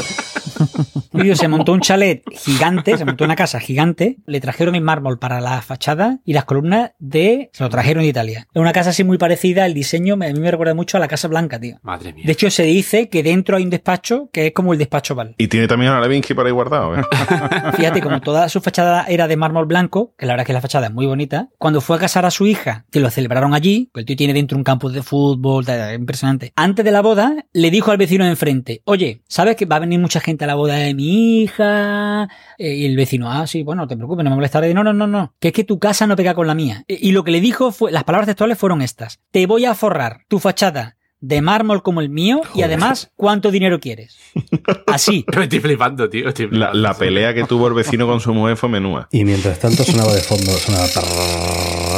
[1.10, 5.19] tío se montó un chalet gigante, se montó una casa gigante, le trajeron el mármol
[5.19, 7.50] para la fachada y las columnas de...
[7.54, 8.48] Se lo trajeron de Italia.
[8.54, 11.08] Es una casa así muy parecida, el diseño a mí me recuerda mucho a la
[11.08, 11.78] Casa Blanca, tío.
[11.82, 12.24] Madre mía.
[12.26, 15.36] De hecho, se dice que dentro hay un despacho que es como el despacho Val.
[15.38, 17.02] Y tiene también a Levinsky por ahí guardado, ¿eh?
[17.76, 20.62] Fíjate, como toda su fachada era de mármol blanco, que la verdad es que la
[20.62, 23.89] fachada es muy bonita, cuando fue a casar a su hija, que lo celebraron allí,
[23.93, 26.54] que el tío tiene dentro un campo de fútbol, impresionante.
[26.56, 29.80] Antes de la boda, le dijo al vecino de enfrente, oye, ¿sabes que va a
[29.80, 32.28] venir mucha gente a la boda de mi hija?
[32.58, 34.74] Eh, y el vecino, ah, sí, bueno, no te preocupes, no me molestaré.
[34.74, 36.84] No, no, no, no, que es que tu casa no pega con la mía.
[36.88, 39.74] Y y lo que le dijo fue, las palabras textuales fueron estas, te voy a
[39.76, 44.18] forrar tu fachada de mármol como el mío y además, ¿cuánto dinero quieres?
[44.88, 45.26] Así.
[45.36, 46.30] Me estoy flipando, tío.
[46.30, 46.78] estoy La, flipando.
[46.80, 49.08] la pelea que tuvo el vecino con su mujer fue menúa.
[49.12, 50.86] Y mientras tanto sonaba de fondo, sonaba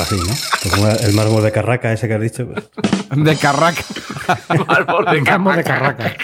[0.01, 0.71] así, ¿no?
[0.71, 2.47] Como el mármol de Carraca ese que has dicho.
[2.47, 2.69] pues.
[3.15, 3.83] De Carraca.
[4.67, 6.15] Mármol de Campo de Carraca.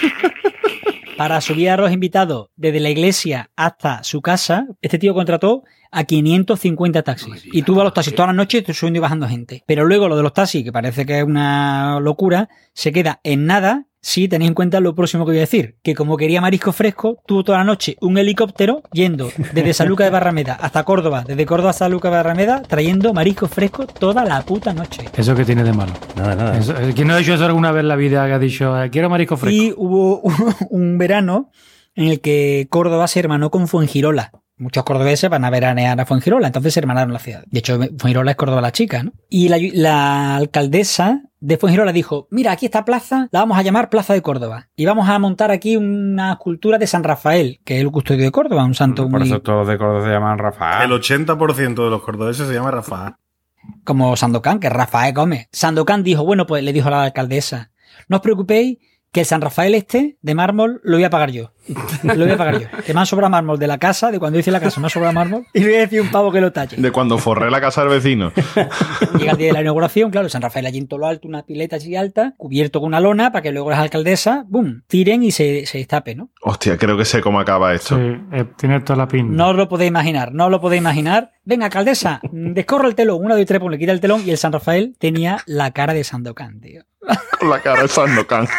[1.18, 6.04] Para subir a los invitados desde la iglesia hasta su casa, este tío contrató a
[6.04, 7.44] 550 taxis.
[7.52, 9.62] Y tú vas a los taxis toda la noche subiendo y bajando gente.
[9.66, 13.46] Pero luego lo de los taxis, que parece que es una locura, se queda en
[13.46, 15.76] nada si tenéis en cuenta lo próximo que voy a decir.
[15.82, 20.10] Que como quería marisco fresco, tuvo toda la noche un helicóptero yendo desde Saluca de
[20.10, 24.72] Barrameda hasta Córdoba, desde Córdoba hasta Saluca de Barrameda, trayendo marisco fresco toda la puta
[24.72, 25.04] noche.
[25.16, 25.92] ¿Eso que tiene de malo?
[26.16, 26.58] Nada, nada.
[26.58, 28.80] Eso- eh, ¿Quién no ha dicho eso alguna vez en la vida que ha dicho,
[28.82, 29.62] eh, quiero marisco fresco?
[29.62, 30.34] Y hubo un,
[30.70, 31.50] un verano
[31.96, 34.30] en el que Córdoba se hermanó con Fuengirola.
[34.58, 37.44] Muchos cordobeses van a veranear a Fuengirola, entonces se hermanaron la ciudad.
[37.46, 39.12] De hecho, Fuengirola es Córdoba la chica, ¿no?
[39.28, 43.88] Y la, la alcaldesa de Fuengirola dijo, mira, aquí esta plaza la vamos a llamar
[43.90, 44.68] Plaza de Córdoba.
[44.74, 48.32] Y vamos a montar aquí una escultura de San Rafael, que es el custodio de
[48.32, 49.28] Córdoba, un santo Por muy...
[49.28, 50.90] eso todos los de Córdoba se llaman Rafael.
[50.90, 53.18] El 80% de los cordobeses se llama Rafa.
[53.84, 55.48] como Sandokan, que Rafael Gómez.
[55.52, 57.70] Sandokan dijo, bueno, pues le dijo a la alcaldesa,
[58.08, 58.78] no os preocupéis
[59.12, 61.52] que el San Rafael este de mármol lo voy a pagar yo.
[62.02, 62.68] Lo voy a pagar yo.
[62.84, 64.90] Que me han sobrado mármol de la casa, de cuando hice la casa, me ha
[64.90, 65.46] sobrado mármol.
[65.52, 66.76] Y le voy a decir un pavo que lo talle.
[66.76, 68.32] De cuando forré la casa del vecino.
[69.18, 71.28] Llega el día de la inauguración, claro, el San Rafael allí en todo lo alto,
[71.28, 75.22] una pileta así alta, cubierto con una lona para que luego las alcaldesas, ¡boom!, tiren
[75.22, 76.30] y se, se destape, ¿no?
[76.42, 77.96] Hostia, creo que sé cómo acaba esto.
[77.96, 79.34] Sí, eh, tiene toda la pinta.
[79.34, 81.32] No os lo podéis imaginar, no os lo podéis imaginar.
[81.44, 84.30] Venga, alcaldesa, descorra el telón, una, dos y tres, pues le quita el telón y
[84.30, 86.82] el San Rafael tenía la cara de Sandokan, tío.
[87.38, 88.46] Con la cara de Sandokan.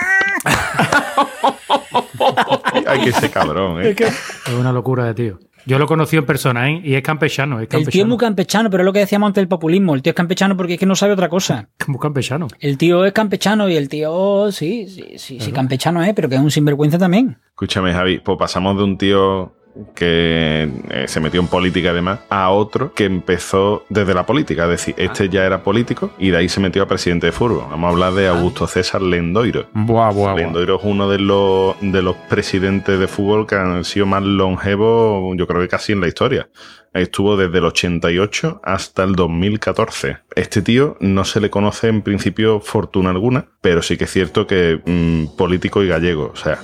[2.99, 3.95] Ay, que ese cabrón, ¿eh?
[3.97, 5.39] Es una locura de tío.
[5.65, 6.81] Yo lo conocí en persona, ¿eh?
[6.83, 8.07] Y es campechano, es El tío es campechano.
[8.07, 9.93] muy campechano, pero es lo que decíamos antes del populismo.
[9.93, 11.67] El tío es campechano porque es que no sabe otra cosa.
[11.87, 12.47] Muy campechano.
[12.59, 16.35] El tío es campechano y el tío, sí, sí, sí, sí, campechano es, pero que
[16.35, 17.37] es un sinvergüenza también.
[17.49, 19.53] Escúchame, Javi, pues pasamos de un tío
[19.95, 24.69] que eh, se metió en política además a otro que empezó desde la política, es
[24.69, 27.65] decir, este ya era político y de ahí se metió a presidente de fútbol.
[27.69, 29.67] Vamos a hablar de Augusto César Lendoiro.
[29.73, 30.35] Buah, buah, buah.
[30.35, 35.35] Lendoiro es uno de los, de los presidentes de fútbol que han sido más longevos,
[35.37, 36.49] yo creo que casi en la historia.
[36.93, 40.17] Estuvo desde el 88 hasta el 2014.
[40.35, 44.47] Este tío no se le conoce en principio fortuna alguna, pero sí que es cierto
[44.47, 46.59] que mm, político y gallego, o sea,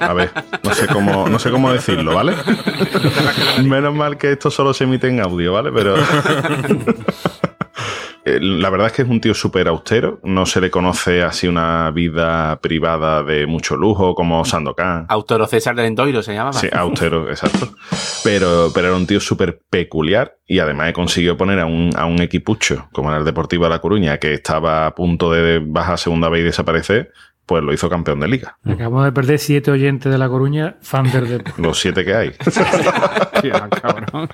[0.00, 0.30] a ver,
[0.62, 2.34] no sé cómo, no sé cómo decirlo, ¿vale?
[3.64, 5.70] Menos mal que esto solo se emite en audio, ¿vale?
[5.72, 5.96] Pero.
[8.26, 10.18] Eh, La verdad es que es un tío súper austero.
[10.22, 15.06] No se le conoce así una vida privada de mucho lujo como Sandokan.
[15.08, 16.54] Autoro César de Endoiro se llamaba.
[16.54, 17.74] Sí, austero, exacto.
[18.22, 22.20] Pero, pero era un tío súper peculiar y además consiguió poner a un, a un
[22.22, 26.30] equipucho como era el Deportivo de La Coruña, que estaba a punto de bajar segunda
[26.30, 27.12] vez y desaparecer,
[27.46, 28.56] pues lo hizo campeón de liga.
[28.64, 31.42] Acabamos de perder siete oyentes de La Coruña, fan del.
[31.58, 32.30] Los siete que hay.
[33.42, 34.28] Tía, cabrón.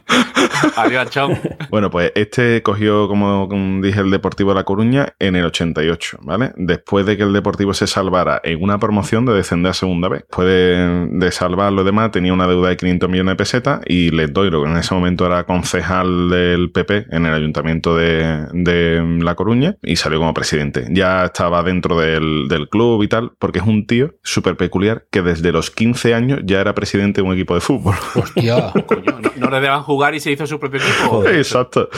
[0.77, 1.31] Adiós, chao.
[1.71, 3.49] Bueno, pues este cogió, como
[3.83, 6.53] dije, el Deportivo de La Coruña en el 88, ¿vale?
[6.57, 10.23] Después de que el Deportivo se salvara en una promoción de descender a segunda vez.
[10.23, 14.11] Después de, de salvar lo demás, tenía una deuda de 500 millones de pesetas y
[14.11, 19.35] Lendoiro, que en ese momento era concejal del PP en el Ayuntamiento de, de La
[19.35, 20.87] Coruña y salió como presidente.
[20.91, 25.23] Ya estaba dentro del, del club y tal, porque es un tío súper peculiar que
[25.23, 27.95] desde los 15 años ya era presidente de un equipo de fútbol.
[28.15, 28.73] Hostia.
[28.87, 31.27] Coño, no, no le dejaban jugar y se hizo su propio equipo.
[31.29, 31.89] Exacto.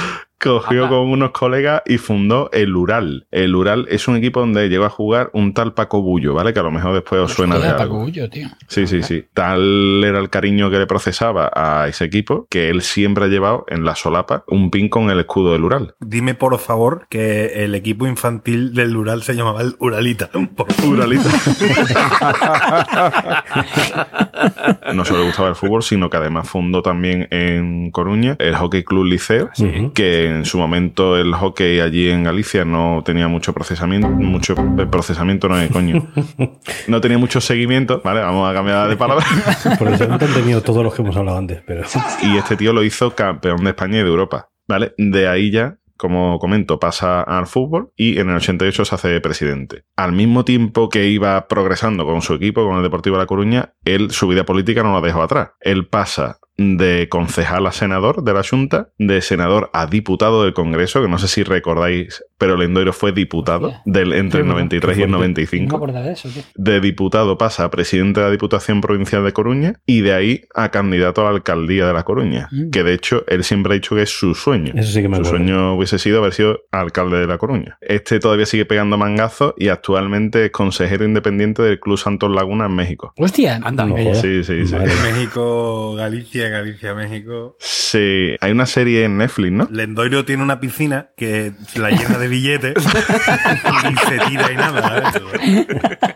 [0.43, 3.27] Cogió con unos colegas y fundó el Ural.
[3.31, 6.53] El Ural es un equipo donde llegó a jugar un tal Paco Bullo, ¿vale?
[6.53, 7.79] Que a lo mejor después os suena de algo.
[7.79, 8.49] Paco Bullo, tío.
[8.67, 9.25] Sí, sí, sí.
[9.35, 13.65] Tal era el cariño que le procesaba a ese equipo que él siempre ha llevado
[13.69, 15.95] en la solapa un pin con el escudo del Ural.
[16.01, 20.31] Dime por favor que el equipo infantil del Ural se llamaba el Uralita.
[20.31, 21.23] Por Uralita.
[24.95, 28.85] no solo le gustaba el fútbol, sino que además fundó también en Coruña el Hockey
[28.85, 29.51] Club Liceo,
[29.95, 34.55] que en su momento el hockey allí en Galicia no tenía mucho procesamiento, mucho
[34.91, 36.07] procesamiento, no, eh, coño.
[36.89, 38.21] No tenía mucho seguimiento, ¿vale?
[38.21, 39.25] Vamos a cambiar de palabra.
[39.79, 41.83] Por eso no te han tenido todos los que hemos hablado antes, pero.
[42.23, 44.95] Y este tío lo hizo campeón de España y de Europa, ¿vale?
[44.99, 49.85] De ahí ya, como comento, pasa al fútbol y en el 88 se hace presidente.
[49.95, 53.75] Al mismo tiempo que iba progresando con su equipo, con el Deportivo de La Coruña,
[53.85, 55.51] él su vida política no la dejó atrás.
[55.61, 61.01] Él pasa de concejal a senador de la Junta, de senador a diputado del Congreso,
[61.01, 65.11] que no sé si recordáis, pero Lendoiro fue diputado del, entre el 93 y el
[65.13, 66.43] No me 95 acordaba de eso, tío.
[66.57, 70.73] de diputado pasa a presidente de la Diputación Provincial de Coruña y de ahí a
[70.73, 72.49] candidato a la alcaldía de La Coruña.
[72.51, 72.71] Mm.
[72.71, 74.73] Que de hecho él siempre ha dicho que es su sueño.
[74.75, 77.79] Eso sí que me su sueño hubiese sido haber sido alcalde de La Coruña.
[77.81, 82.75] Este todavía sigue pegando mangazos y actualmente es consejero independiente del Club Santos Laguna en
[82.75, 83.13] México.
[83.19, 83.61] Hostia.
[83.63, 83.87] Anda.
[83.87, 83.95] No.
[84.17, 84.75] Sí, sí, sí.
[85.05, 87.55] México, Galicia, Galicia, México.
[87.61, 89.69] Sí, hay una serie en Netflix, ¿no?
[89.71, 92.75] Lendoiro tiene una piscina que la llena de billetes
[93.93, 95.13] y se tira y nada.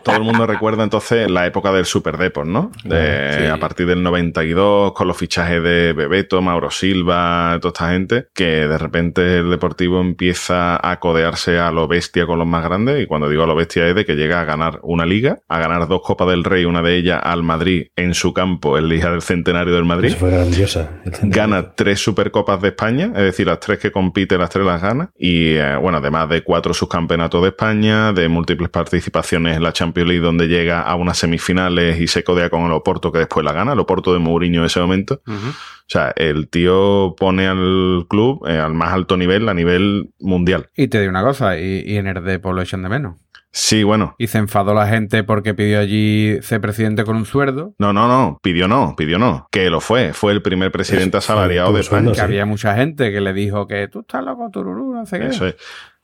[0.03, 2.71] Todo el mundo recuerda entonces la época del Super Deport, ¿no?
[2.83, 8.27] De- A partir del 92, con los fichajes de Bebeto, Mauro Silva, toda esta gente,
[8.33, 13.01] que de repente el Deportivo empieza a codearse a lo bestia con los más grandes.
[13.01, 15.59] Y cuando digo a lo bestia es de que llega a ganar una liga, a
[15.59, 19.09] ganar dos Copas del Rey, una de ellas al Madrid en su campo, el día
[19.11, 20.09] del centenario del Madrid.
[20.09, 20.89] Eso fue grandiosa.
[21.21, 25.09] Gana tres Supercopas de España, es decir, las tres que compite, las tres las gana.
[25.17, 30.09] Y eh, bueno, además de cuatro subcampeonatos de España, de múltiples participaciones en la Champions
[30.09, 33.51] League, donde llega a unas semifinales y se codea con el Oporto, que después la
[33.51, 35.21] gana, el Oporto de Mourinho en ese momento.
[35.25, 40.69] O sea, el tío pone al club eh, al más alto nivel, a nivel mundial.
[40.75, 43.15] Y te digo una cosa, y, y en el Depor lo echan de menos.
[43.51, 44.13] Sí, bueno.
[44.19, 47.73] Y se enfadó la gente porque pidió allí ser presidente con un sueldo.
[47.79, 49.47] No, no, no, pidió no, pidió no.
[49.51, 52.11] Que lo fue, fue el primer presidente asalariado de España.
[52.11, 55.27] Que había mucha gente que le dijo que tú estás loco, tururú, no sé qué.
[55.27, 55.55] Eso es.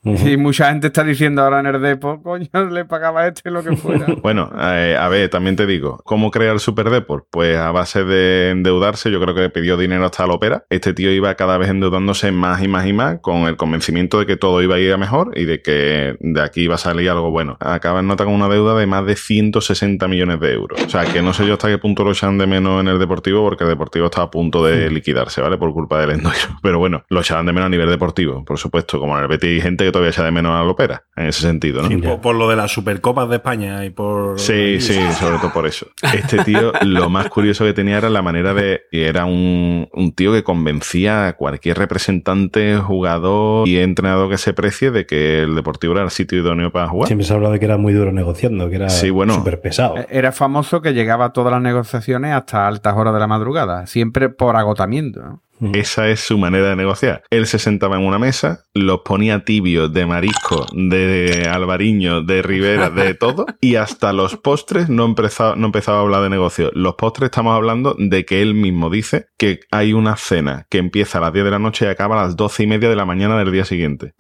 [0.03, 3.63] Y mucha gente está diciendo ahora en el Depor, coño, le pagaba a este lo
[3.63, 4.05] que fuera.
[4.23, 7.25] Bueno, eh, a ver, también te digo, ¿cómo crea el Super Deport?
[7.29, 10.65] Pues a base de endeudarse, yo creo que le pidió dinero hasta la ópera.
[10.69, 14.25] Este tío iba cada vez endeudándose más y más y más, con el convencimiento de
[14.25, 17.09] que todo iba a ir a mejor y de que de aquí iba a salir
[17.09, 17.57] algo bueno.
[17.59, 20.81] Acaba en nota con una deuda de más de 160 millones de euros.
[20.83, 22.99] O sea, que no sé yo hasta qué punto lo echan de menos en el
[22.99, 25.57] Deportivo, porque el Deportivo está a punto de liquidarse, ¿vale?
[25.57, 26.39] Por culpa del endoiro.
[26.61, 29.49] Pero bueno, lo echaban de menos a nivel deportivo, por supuesto, como en el Betis
[29.49, 31.87] hay gente que todavía echa de menos a la ópera, en ese sentido, ¿no?
[31.87, 34.37] Sí, por, por lo de las Supercopas de España y por.
[34.39, 35.87] Sí, sí, sobre todo por eso.
[36.13, 38.81] Este tío, lo más curioso que tenía era la manera de.
[38.91, 44.53] y Era un, un tío que convencía a cualquier representante, jugador y entrenador que se
[44.53, 47.07] precie de que el Deportivo era el sitio idóneo para jugar.
[47.07, 49.35] Siempre se ha hablado de que era muy duro negociando, que era Sí, bueno.
[49.35, 49.97] súper pesado.
[49.97, 53.85] Eh, Era famoso que llegaba a todas las negociaciones hasta altas horas de la madrugada,
[53.87, 55.21] siempre por agotamiento.
[55.21, 55.41] ¿no?
[55.73, 57.23] Esa es su manera de negociar.
[57.29, 62.89] Él se sentaba en una mesa, los ponía tibios de marisco, de albariño, de ribera,
[62.89, 66.71] de todo, y hasta los postres no empezaba, no empezaba a hablar de negocio.
[66.73, 71.19] Los postres estamos hablando de que él mismo dice que hay una cena que empieza
[71.19, 73.05] a las 10 de la noche y acaba a las 12 y media de la
[73.05, 74.13] mañana del día siguiente.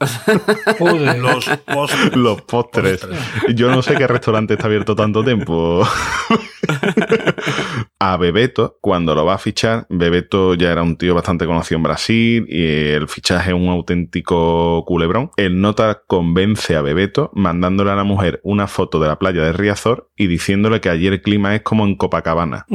[0.79, 2.15] Los postres.
[2.15, 3.07] Los postres.
[3.55, 5.85] Yo no sé qué restaurante está abierto tanto tiempo.
[7.99, 11.83] a Bebeto, cuando lo va a fichar, Bebeto ya era un tío bastante conocido en
[11.83, 15.31] Brasil y el fichaje es un auténtico culebrón.
[15.37, 19.53] El nota convence a Bebeto mandándole a la mujer una foto de la playa de
[19.53, 22.65] Riazor y diciéndole que allí el clima es como en Copacabana.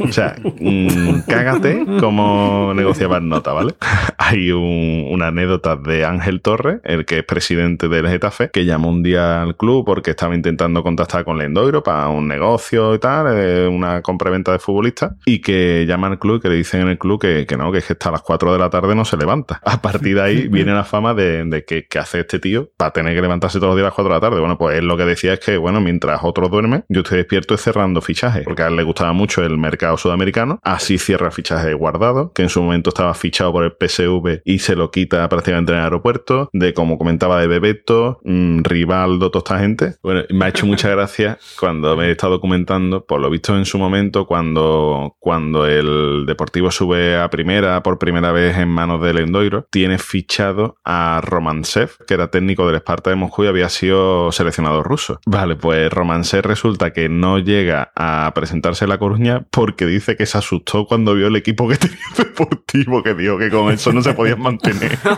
[0.00, 3.74] O sea, mm, cágate como negociaba el nota, ¿vale?
[4.18, 8.88] Hay un- una anécdota de Ángel Torres, el que es presidente del Getafe, que llamó
[8.90, 13.26] un día al club porque estaba intentando contactar con Lendoiro para un negocio y tal,
[13.36, 16.88] eh, una compra-venta de futbolistas, y que llama al club y que le dicen en
[16.88, 19.04] el club que, que no, que es que hasta las 4 de la tarde no
[19.04, 19.60] se levanta.
[19.64, 22.92] A partir de ahí viene la fama de, de que, que hace este tío para
[22.92, 24.40] tener que levantarse todos los días a las 4 de la tarde.
[24.40, 27.54] Bueno, pues él lo que decía es que, bueno, mientras otros duermen, yo estoy despierto
[27.54, 30.58] y cerrando fichajes, porque a él le gustaba mucho el mercado sudamericano.
[30.62, 34.58] Así cierra fichaje de guardado, que en su momento estaba fichado por el PSV y
[34.58, 36.50] se lo quita prácticamente en el aeropuerto.
[36.52, 39.94] De como comentaba de Bebeto, mm, Rivaldo, toda esta gente.
[40.02, 43.64] Bueno, me ha hecho mucha gracia cuando me he estado documentando, por lo visto en
[43.64, 49.18] su momento, cuando, cuando el Deportivo sube a primera por primera vez en manos del
[49.18, 54.32] Endoiro, tiene fichado a Romansev, que era técnico del Esparta de Moscú y había sido
[54.32, 55.20] seleccionado ruso.
[55.26, 60.26] Vale, pues Romansev resulta que no llega a presentarse en La Coruña porque dice que
[60.26, 64.02] se asustó cuando vio el equipo que tenía Deportivo, que dijo que con eso no
[64.02, 64.98] se podían mantener.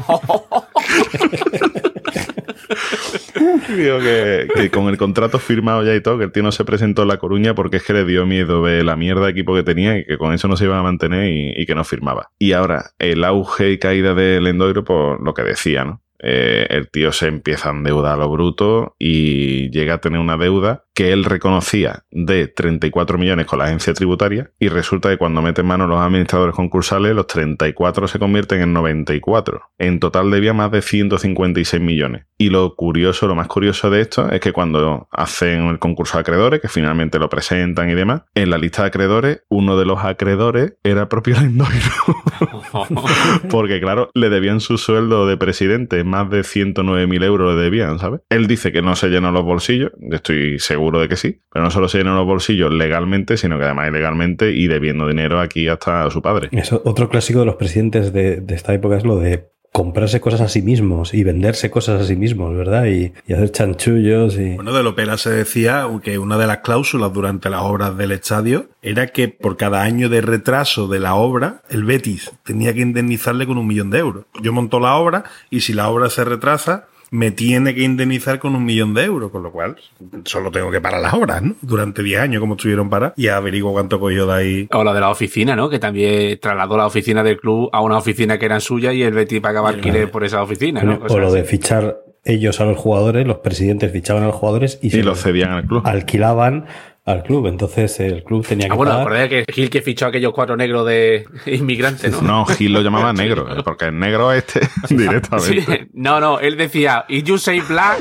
[3.76, 7.02] Digo que, con el contrato firmado ya y todo, que el tío no se presentó
[7.02, 9.62] en La Coruña porque es que le dio miedo ver la mierda de equipo que
[9.62, 12.30] tenía y que con eso no se iban a mantener y, y que no firmaba.
[12.38, 16.02] Y ahora, el auge y caída del Endoiro, por lo que decía, ¿no?
[16.22, 20.36] Eh, el tío se empieza a endeudar a lo bruto y llega a tener una
[20.36, 25.40] deuda que él reconocía de 34 millones con la agencia tributaria y resulta que cuando
[25.40, 29.62] mete en mano los administradores concursales los 34 se convierten en 94.
[29.78, 32.26] En total debía más de 156 millones.
[32.36, 36.22] Y lo curioso, lo más curioso de esto es que cuando hacen el concurso de
[36.22, 40.04] acreedores, que finalmente lo presentan y demás, en la lista de acreedores, uno de los
[40.04, 41.70] acreedores era propio Lendoiro.
[43.50, 48.20] Porque claro, le debían su sueldo de presidente, más de 109.000 euros le debían, ¿sabes?
[48.30, 51.70] Él dice que no se llenó los bolsillos, estoy seguro de que sí, pero no
[51.70, 56.04] solo se llenó los bolsillos legalmente, sino que además ilegalmente y debiendo dinero aquí hasta
[56.04, 56.48] a su padre.
[56.52, 60.40] Eso, otro clásico de los presidentes de, de esta época es lo de comprarse cosas
[60.40, 62.86] a sí mismos y venderse cosas a sí mismos, ¿verdad?
[62.86, 64.54] Y, y hacer chanchullos y...
[64.56, 68.68] Bueno, de Lopera se decía que una de las cláusulas durante las obras del estadio
[68.82, 73.46] era que por cada año de retraso de la obra, el Betis tenía que indemnizarle
[73.46, 74.24] con un millón de euros.
[74.42, 78.54] Yo monto la obra y si la obra se retrasa, me tiene que indemnizar con
[78.54, 79.76] un millón de euros, con lo cual
[80.24, 81.56] solo tengo que parar las obras, ¿no?
[81.60, 84.68] Durante 10 años, como estuvieron para, y averiguo cuánto cogió de ahí.
[84.72, 85.68] O la de la oficina, ¿no?
[85.68, 89.12] Que también trasladó la oficina del club a una oficina que era suya y el
[89.12, 91.00] Betis pagaba alquiler por esa oficina, ¿no?
[91.08, 94.88] o lo de fichar ellos a los jugadores, los presidentes fichaban a los jugadores y,
[94.88, 95.82] Y se los cedían al club.
[95.86, 96.66] alquilaban
[97.04, 97.46] al club.
[97.46, 99.28] Entonces el club tenía que Ah, bueno, pagar.
[99.28, 102.22] que Gil que fichó a aquellos cuatro negros de inmigrantes, ¿no?
[102.22, 105.62] No, Gil lo llamaba negro, eh, porque el negro este directamente.
[105.62, 108.00] Sí, no, no, él decía, ¿y you say black?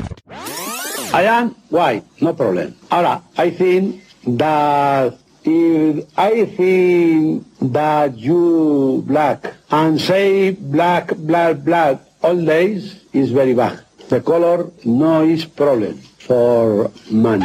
[1.12, 2.74] I am white, no problem.
[2.90, 3.96] Ahora, I think
[4.38, 7.42] that if I think
[7.72, 13.80] that you black and say black, black, black all days is very bad.
[14.08, 17.42] The color no is problem for man.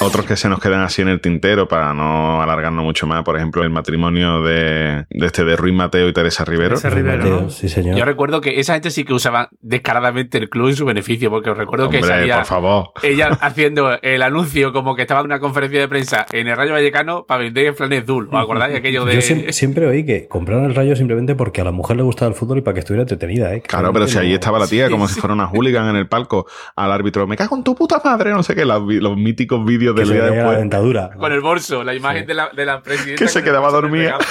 [0.00, 3.36] Otros que se nos quedan así en el tintero para no alargarnos mucho más, por
[3.36, 6.76] ejemplo, el matrimonio de, de este de Ruiz Mateo y Teresa Rivero.
[6.76, 7.50] Teresa Rivero, Mateo, ¿no?
[7.50, 7.96] sí, señor.
[7.96, 11.50] Yo recuerdo que esa gente sí que usaba descaradamente el club en su beneficio, porque
[11.50, 12.90] os recuerdo que Hombre, salía por favor.
[13.02, 16.72] ella haciendo el anuncio como que estaba en una conferencia de prensa en el Rayo
[16.72, 18.28] Vallecano para vender el flanes Dul.
[18.30, 19.14] ¿Os acordáis aquello de...?
[19.14, 22.28] Yo siempre, siempre oí que compraron el rayo simplemente porque a la mujer le gustaba
[22.28, 23.62] el fútbol y para que estuviera entretenida, ¿eh?
[23.62, 26.46] Claro, pero si ahí estaba la tía como si fuera una hooligan en el palco
[26.76, 29.93] al árbitro, me cago en tu puta madre, no sé qué, los, los míticos vídeos
[29.94, 31.10] La dentadura.
[31.16, 33.24] Con el bolso, la imagen de la, de la presidenta.
[33.24, 34.18] Que se quedaba dormida.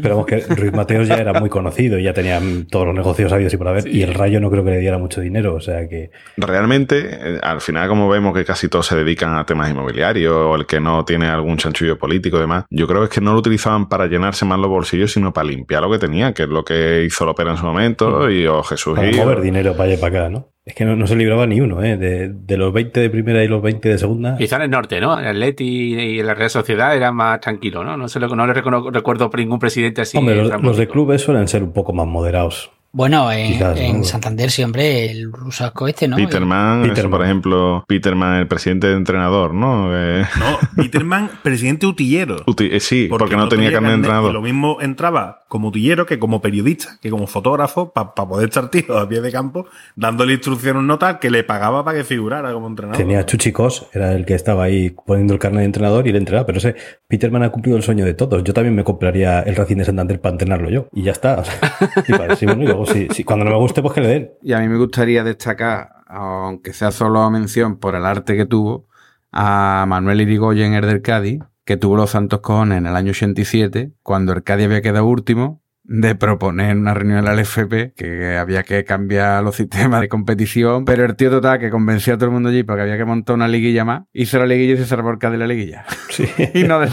[0.00, 2.94] Pero vamos, que Ruiz Mateos ya era muy conocido y ya tenía mm, todos los
[2.94, 3.88] negocios habidos y por haber.
[3.88, 6.10] Y el rayo no creo que le diera mucho dinero, o sea que.
[6.36, 10.54] Realmente, eh, al final, como vemos que casi todos se dedican a temas inmobiliarios o
[10.54, 13.32] el que no tiene algún chanchullo político y demás, yo creo que es que no
[13.32, 16.48] lo utilizaban para llenarse más los bolsillos, sino para limpiar lo que tenía, que es
[16.48, 19.16] lo que hizo Lopera en su momento y o Jesús Para Gil.
[19.18, 20.51] mover dinero para allá y para acá, ¿no?
[20.64, 21.96] Es que no, no se libraba ni uno, ¿eh?
[21.96, 24.36] De, de los 20 de primera y los 20 de segunda.
[24.36, 25.18] Quizá en el norte, ¿no?
[25.18, 27.96] En el Atleti y en la Real Sociedad era más tranquilo, ¿no?
[27.96, 30.16] No, sé, lo- no le recono- recuerdo por ningún presidente así.
[30.18, 32.70] Hombre, los, de clubes suelen ser un poco más moderados.
[32.94, 33.82] Bueno, en, Quizás, ¿no?
[33.82, 36.16] en Santander siempre el rusasco este, ¿no?
[36.16, 39.88] Peterman, eso, por ejemplo, Peterman, el presidente de entrenador, ¿no?
[39.96, 42.36] Eh, No, Peterman, presidente utillero.
[42.46, 44.32] uti- eh, sí, porque, no, tenía carnet de Y entrenador.
[44.34, 49.02] lo mismo entraba como utillero que como periodista, que como fotógrafo, para poder echar tiros
[49.02, 49.66] a pie de campo,
[49.96, 52.96] dándole instrucciones a un nota que le pagaba para que figurara como entrenador.
[52.98, 56.46] Tenía Chuchicos, era el que estaba ahí poniendo el carnet de entrenador y le entrenaba.
[56.46, 56.74] Pero ese
[57.08, 58.42] Peterman ha cumplido el sueño de todos.
[58.44, 60.88] Yo también me compraría el Racing de Santander para entrenarlo yo.
[60.92, 61.40] Y ya está.
[61.40, 61.54] O sea,
[62.08, 64.32] y para- sí, bueno, y luego, sí, cuando no me guste, pues que le den.
[64.42, 68.86] Y a mí me gustaría destacar, aunque sea solo mención por el arte que tuvo,
[69.30, 73.92] a Manuel Irigoyen, el del Cádiz, que tuvo los santos cojones en el año 87,
[74.02, 78.84] cuando el Cádiz había quedado último, de proponer una reunión del LFP que había que
[78.84, 82.50] cambiar los sistemas de competición, pero el tío total que convenció a todo el mundo
[82.50, 85.18] allí porque había que montar una liguilla más, hizo la liguilla y se salvó el
[85.18, 85.84] Cádiz la liguilla.
[86.08, 86.26] Sí.
[86.54, 86.82] y no.
[86.82, 86.90] El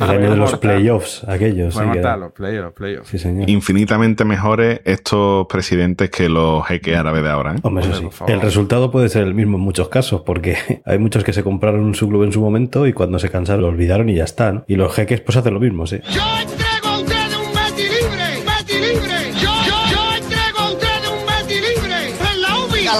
[0.00, 1.74] año de los playoffs, aquellos.
[1.74, 3.08] Sí, mortal, era- los playoffs, los playoffs.
[3.08, 3.48] Sí, señor.
[3.48, 7.54] Infinitamente mejores estos presidentes que los jeques árabes de ahora.
[7.54, 7.58] ¿eh?
[7.62, 8.24] Hombre, eso sí.
[8.28, 11.94] El resultado puede ser el mismo en muchos casos, porque hay muchos que se compraron
[11.94, 14.52] su club en su momento y cuando se cansaron lo olvidaron y ya está.
[14.52, 14.64] ¿no?
[14.68, 15.98] Y los jeques pues hacen lo mismo, sí.
[16.10, 16.20] Yo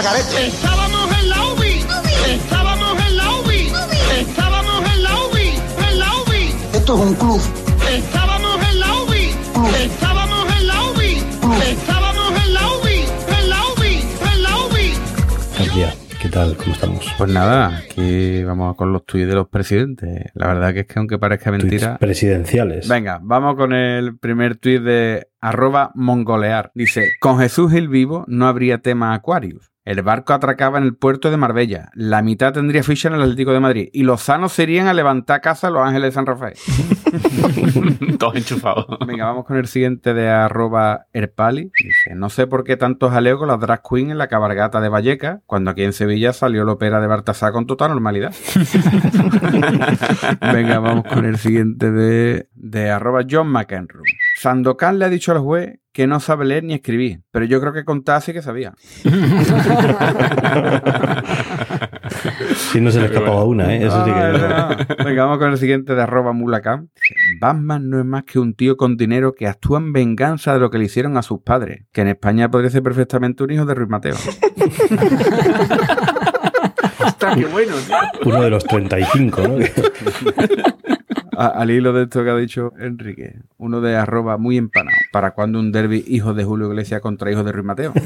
[0.03, 0.47] la UBI.
[0.47, 1.85] Estábamos en la UBI.
[2.29, 3.73] Estábamos en la UBI.
[4.21, 5.49] Estábamos en la UBI.
[5.89, 6.55] En la UBI.
[6.75, 7.41] Esto es un club.
[7.91, 9.31] Estábamos en la UBI.
[9.85, 11.15] Estábamos en la UBI.
[11.71, 13.05] Estábamos en la UBI.
[13.39, 13.95] En la UBI.
[14.33, 14.93] En la UBI.
[15.59, 16.57] García, ¿qué tal?
[16.59, 17.15] ¿Cómo estamos?
[17.17, 20.31] Pues nada, aquí vamos con los tuits de los presidentes.
[20.35, 21.97] La verdad que es que aunque parezca Tweets mentira...
[21.97, 22.87] presidenciales.
[22.87, 26.71] Venga, vamos con el primer tuit de arroba mongolear.
[26.75, 29.71] Dice, con Jesús el vivo no habría tema Aquarius.
[29.87, 31.91] El barco atracaba en el puerto de Marbella.
[31.95, 33.89] La mitad tendría ficha en el Atlético de Madrid.
[33.93, 36.57] Y los sanos serían a levantar caza a los Ángeles de San Rafael.
[38.19, 38.87] Todos enchufados.
[39.07, 41.71] Venga, vamos con el siguiente de arroba Erpali.
[41.79, 44.89] Dice, no sé por qué tanto jaleo con las drag queen en la cabargata de
[44.89, 48.35] Valleca, cuando aquí en Sevilla salió la ópera de Bartasá con total normalidad.
[50.53, 54.03] Venga, vamos con el siguiente de, de arroba John McEnroe.
[54.41, 57.73] Sandokan le ha dicho al juez que no sabe leer ni escribir, pero yo creo
[57.73, 58.75] que contar sí que sabía.
[62.57, 63.87] Si no se le escapaba una, ¿eh?
[63.87, 65.05] Eso sí que...
[65.05, 66.89] Venga, vamos con el siguiente de arroba mulacam.
[67.41, 70.71] Batman no es más que un tío con dinero que actúa en venganza de lo
[70.71, 73.75] que le hicieron a sus padres, que en España podría ser perfectamente un hijo de
[73.75, 74.15] Ruiz Mateo.
[77.05, 77.97] Ostras, qué bueno, tío.
[78.27, 79.57] Uno de los 35, ¿no?
[81.37, 84.97] A- al hilo de esto que ha dicho Enrique, uno de arroba muy empanado.
[85.13, 87.93] ¿Para cuándo un derby hijo de Julio Iglesias contra hijo de Ruiz Mateo?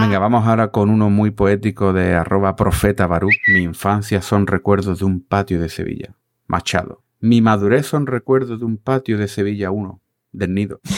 [0.00, 3.28] Venga, vamos ahora con uno muy poético de arroba profeta Barú.
[3.52, 6.14] Mi infancia son recuerdos de un patio de Sevilla.
[6.46, 7.02] Machado.
[7.20, 10.00] Mi madurez son recuerdos de un patio de Sevilla 1.
[10.32, 10.80] Del nido.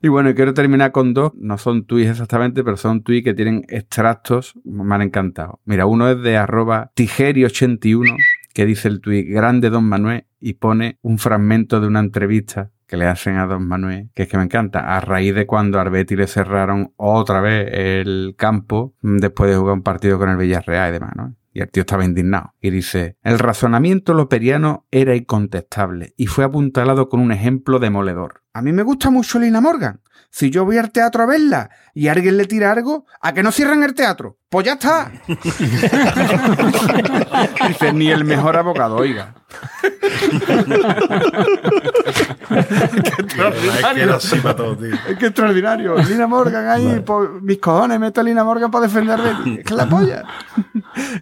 [0.00, 1.32] Y bueno, quiero terminar con dos.
[1.34, 4.54] No son tweets exactamente, pero son tweets que tienen extractos.
[4.64, 5.60] Me han encantado.
[5.64, 8.16] Mira, uno es de arroba tijeri81,
[8.54, 12.96] que dice el tweet grande Don Manuel y pone un fragmento de una entrevista que
[12.96, 15.84] le hacen a Don Manuel, que es que me encanta, a raíz de cuando a
[15.84, 20.92] le cerraron otra vez el campo después de jugar un partido con el Villarreal y
[20.92, 21.34] demás, ¿no?
[21.52, 22.54] Y el tío estaba indignado.
[22.60, 28.42] Y dice, el razonamiento loperiano era incontestable y fue apuntalado con un ejemplo demoledor.
[28.58, 30.00] A mí me gusta mucho Lina Morgan.
[30.30, 33.52] Si yo voy al teatro a verla y alguien le tira algo, ¿a que no
[33.52, 34.36] cierran el teatro?
[34.50, 35.12] Pues ya está.
[37.68, 39.36] Dice, ni el mejor abogado, oiga.
[42.50, 44.94] Es que era así para todo, tío.
[45.08, 45.96] Es que extraordinario.
[45.98, 49.58] Lina Morgan ahí, por mis cojones, meto a Lina Morgan para defender a Betty.
[49.60, 50.24] Es que la polla.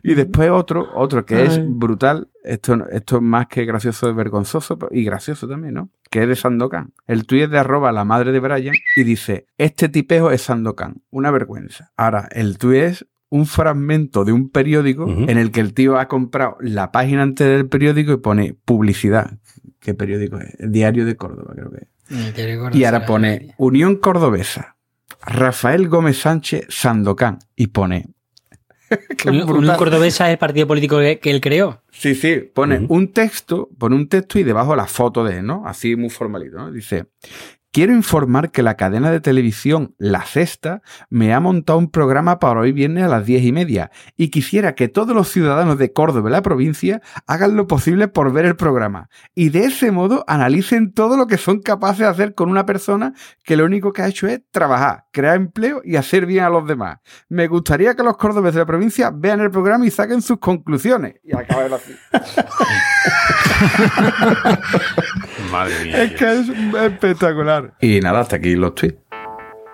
[0.03, 2.29] Y después otro, otro que es brutal.
[2.47, 5.91] Esto, esto es más que gracioso, es vergonzoso y gracioso también, ¿no?
[6.11, 6.93] Que es de Sandokan.
[7.07, 11.03] El tuit es de arroba la madre de Brian y dice, este tipejo es Sandokan.
[11.11, 11.93] Una vergüenza.
[11.97, 16.09] Ahora, el tuit es un fragmento de un periódico en el que el tío ha
[16.09, 19.39] comprado la página antes del periódico y pone publicidad.
[19.81, 20.55] ¿Qué periódico es?
[20.59, 22.75] El Diario de Córdoba, creo que es.
[22.75, 24.77] Y ahora pone Unión Cordobesa,
[25.23, 27.41] Rafael Gómez Sánchez Sandokan.
[27.57, 28.16] Y pone.
[29.27, 31.83] Unión, Cordobesa es el partido político que, que él creó.
[31.91, 35.67] Sí, sí, pone un texto, pone un texto y debajo la foto de él, ¿no?
[35.67, 36.71] Así muy formalito, ¿no?
[36.71, 37.07] Dice.
[37.73, 42.61] Quiero informar que la cadena de televisión La Sexta me ha montado un programa para
[42.61, 46.31] hoy viernes a las diez y media y quisiera que todos los ciudadanos de Córdoba
[46.31, 51.19] la provincia hagan lo posible por ver el programa y de ese modo analicen todo
[51.19, 53.13] lo que son capaces de hacer con una persona
[53.45, 56.67] que lo único que ha hecho es trabajar, crear empleo y hacer bien a los
[56.67, 56.99] demás.
[57.29, 61.17] Me gustaría que los cordobeses de la provincia vean el programa y saquen sus conclusiones.
[61.23, 61.95] Y acaba así.
[65.51, 66.03] Madre mía.
[66.03, 66.49] Es que es
[66.93, 67.75] espectacular.
[67.81, 68.99] Y nada, hasta aquí los tweets.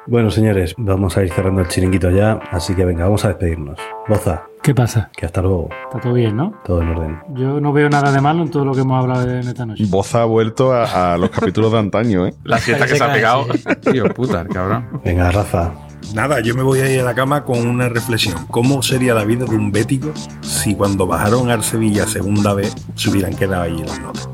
[0.07, 3.79] Bueno, señores, vamos a ir cerrando el chiringuito ya, así que venga, vamos a despedirnos.
[4.09, 4.43] Boza.
[4.61, 5.11] ¿Qué pasa?
[5.17, 5.69] Que hasta luego.
[5.85, 6.61] Está todo bien, ¿no?
[6.65, 7.19] Todo en orden.
[7.35, 9.85] Yo no veo nada de malo en todo lo que hemos hablado en esta noche.
[9.89, 12.35] Boza ha vuelto a, a los capítulos de antaño, ¿eh?
[12.43, 13.47] La siesta que se ha pegado.
[13.93, 14.89] Tío, puta, el cabrón.
[15.05, 15.73] Venga, Rafa.
[16.15, 18.35] Nada, yo me voy a ir a la cama con una reflexión.
[18.49, 23.09] ¿Cómo sería la vida de un bético si cuando bajaron al Sevilla segunda vez se
[23.09, 24.29] hubieran quedado ahí en las notas?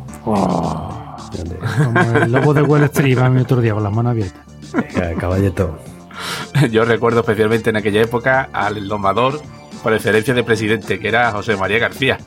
[1.84, 4.42] Como el lobo de Wall Street a mí otro día con las manos abiertas.
[4.72, 5.78] Venga, caballeto.
[6.70, 9.40] Yo recuerdo especialmente en aquella época al domador
[9.82, 12.18] por excelencia de presidente, que era José María García.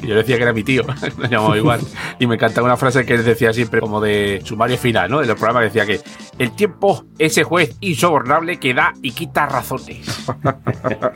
[0.00, 0.82] Y yo decía que era mi tío,
[1.18, 1.80] lo llamaba igual.
[2.18, 5.20] Y me encantaba una frase que él decía siempre, como de sumario final, ¿no?
[5.20, 6.00] De los programas que decía que
[6.38, 10.24] el tiempo, ese juez insobornable que da y quita razones.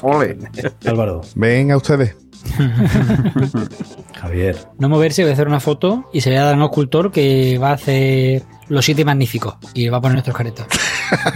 [0.03, 0.39] Ole.
[0.87, 1.23] Álvaro.
[1.35, 2.17] Venga ustedes.
[4.21, 4.57] Javier.
[4.79, 6.65] No moverse, voy a hacer una foto y se le va a dar a un
[6.65, 10.67] escultor que va a hacer los siete magníficos y va a poner nuestros caretos.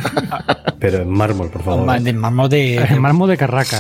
[0.78, 2.00] Pero en mármol, por favor.
[2.00, 2.96] De mármol de.
[2.98, 3.78] Mármol de Carraca.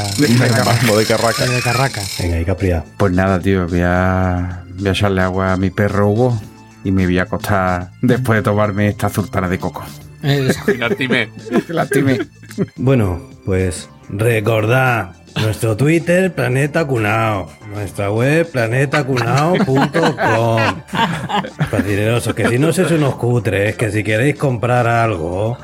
[0.64, 1.46] Marmo de Carraca.
[1.46, 2.02] De Carraca.
[2.20, 2.84] Venga, y Capria.
[2.96, 6.40] Pues nada, tío, voy a, voy a echarle agua a mi perro Hugo
[6.84, 9.84] y me voy a acostar después de tomarme esta sultana de coco.
[10.22, 11.28] Eh, Lastime.
[11.68, 12.18] Lastime.
[12.76, 17.50] Bueno, pues recordad nuestro Twitter, Planeta Cunao.
[17.68, 20.82] Nuestra web, planetacunao.com.
[21.70, 25.56] Facinerosos, que si no sois unos cutres, que si queréis comprar algo,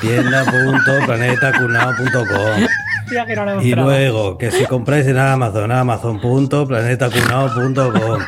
[0.00, 2.66] tienda.planetacunao.com.
[3.62, 8.22] Y luego, que si compráis en Amazon, amazon.planetacunao.com.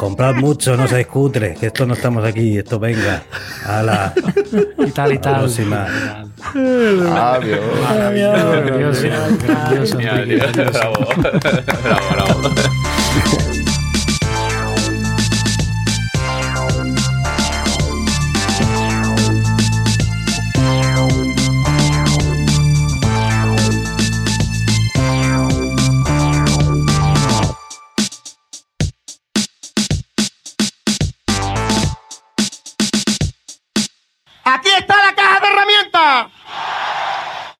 [0.00, 3.22] Comprad mucho, no seáis cutres, que esto no estamos aquí, esto venga.
[3.66, 4.14] Ala.
[4.78, 5.38] Y tal y Hasta la tal.
[5.40, 5.86] próxima.
[7.34, 7.60] Adiós.
[10.72, 10.94] Bravo,
[12.10, 12.70] bravo.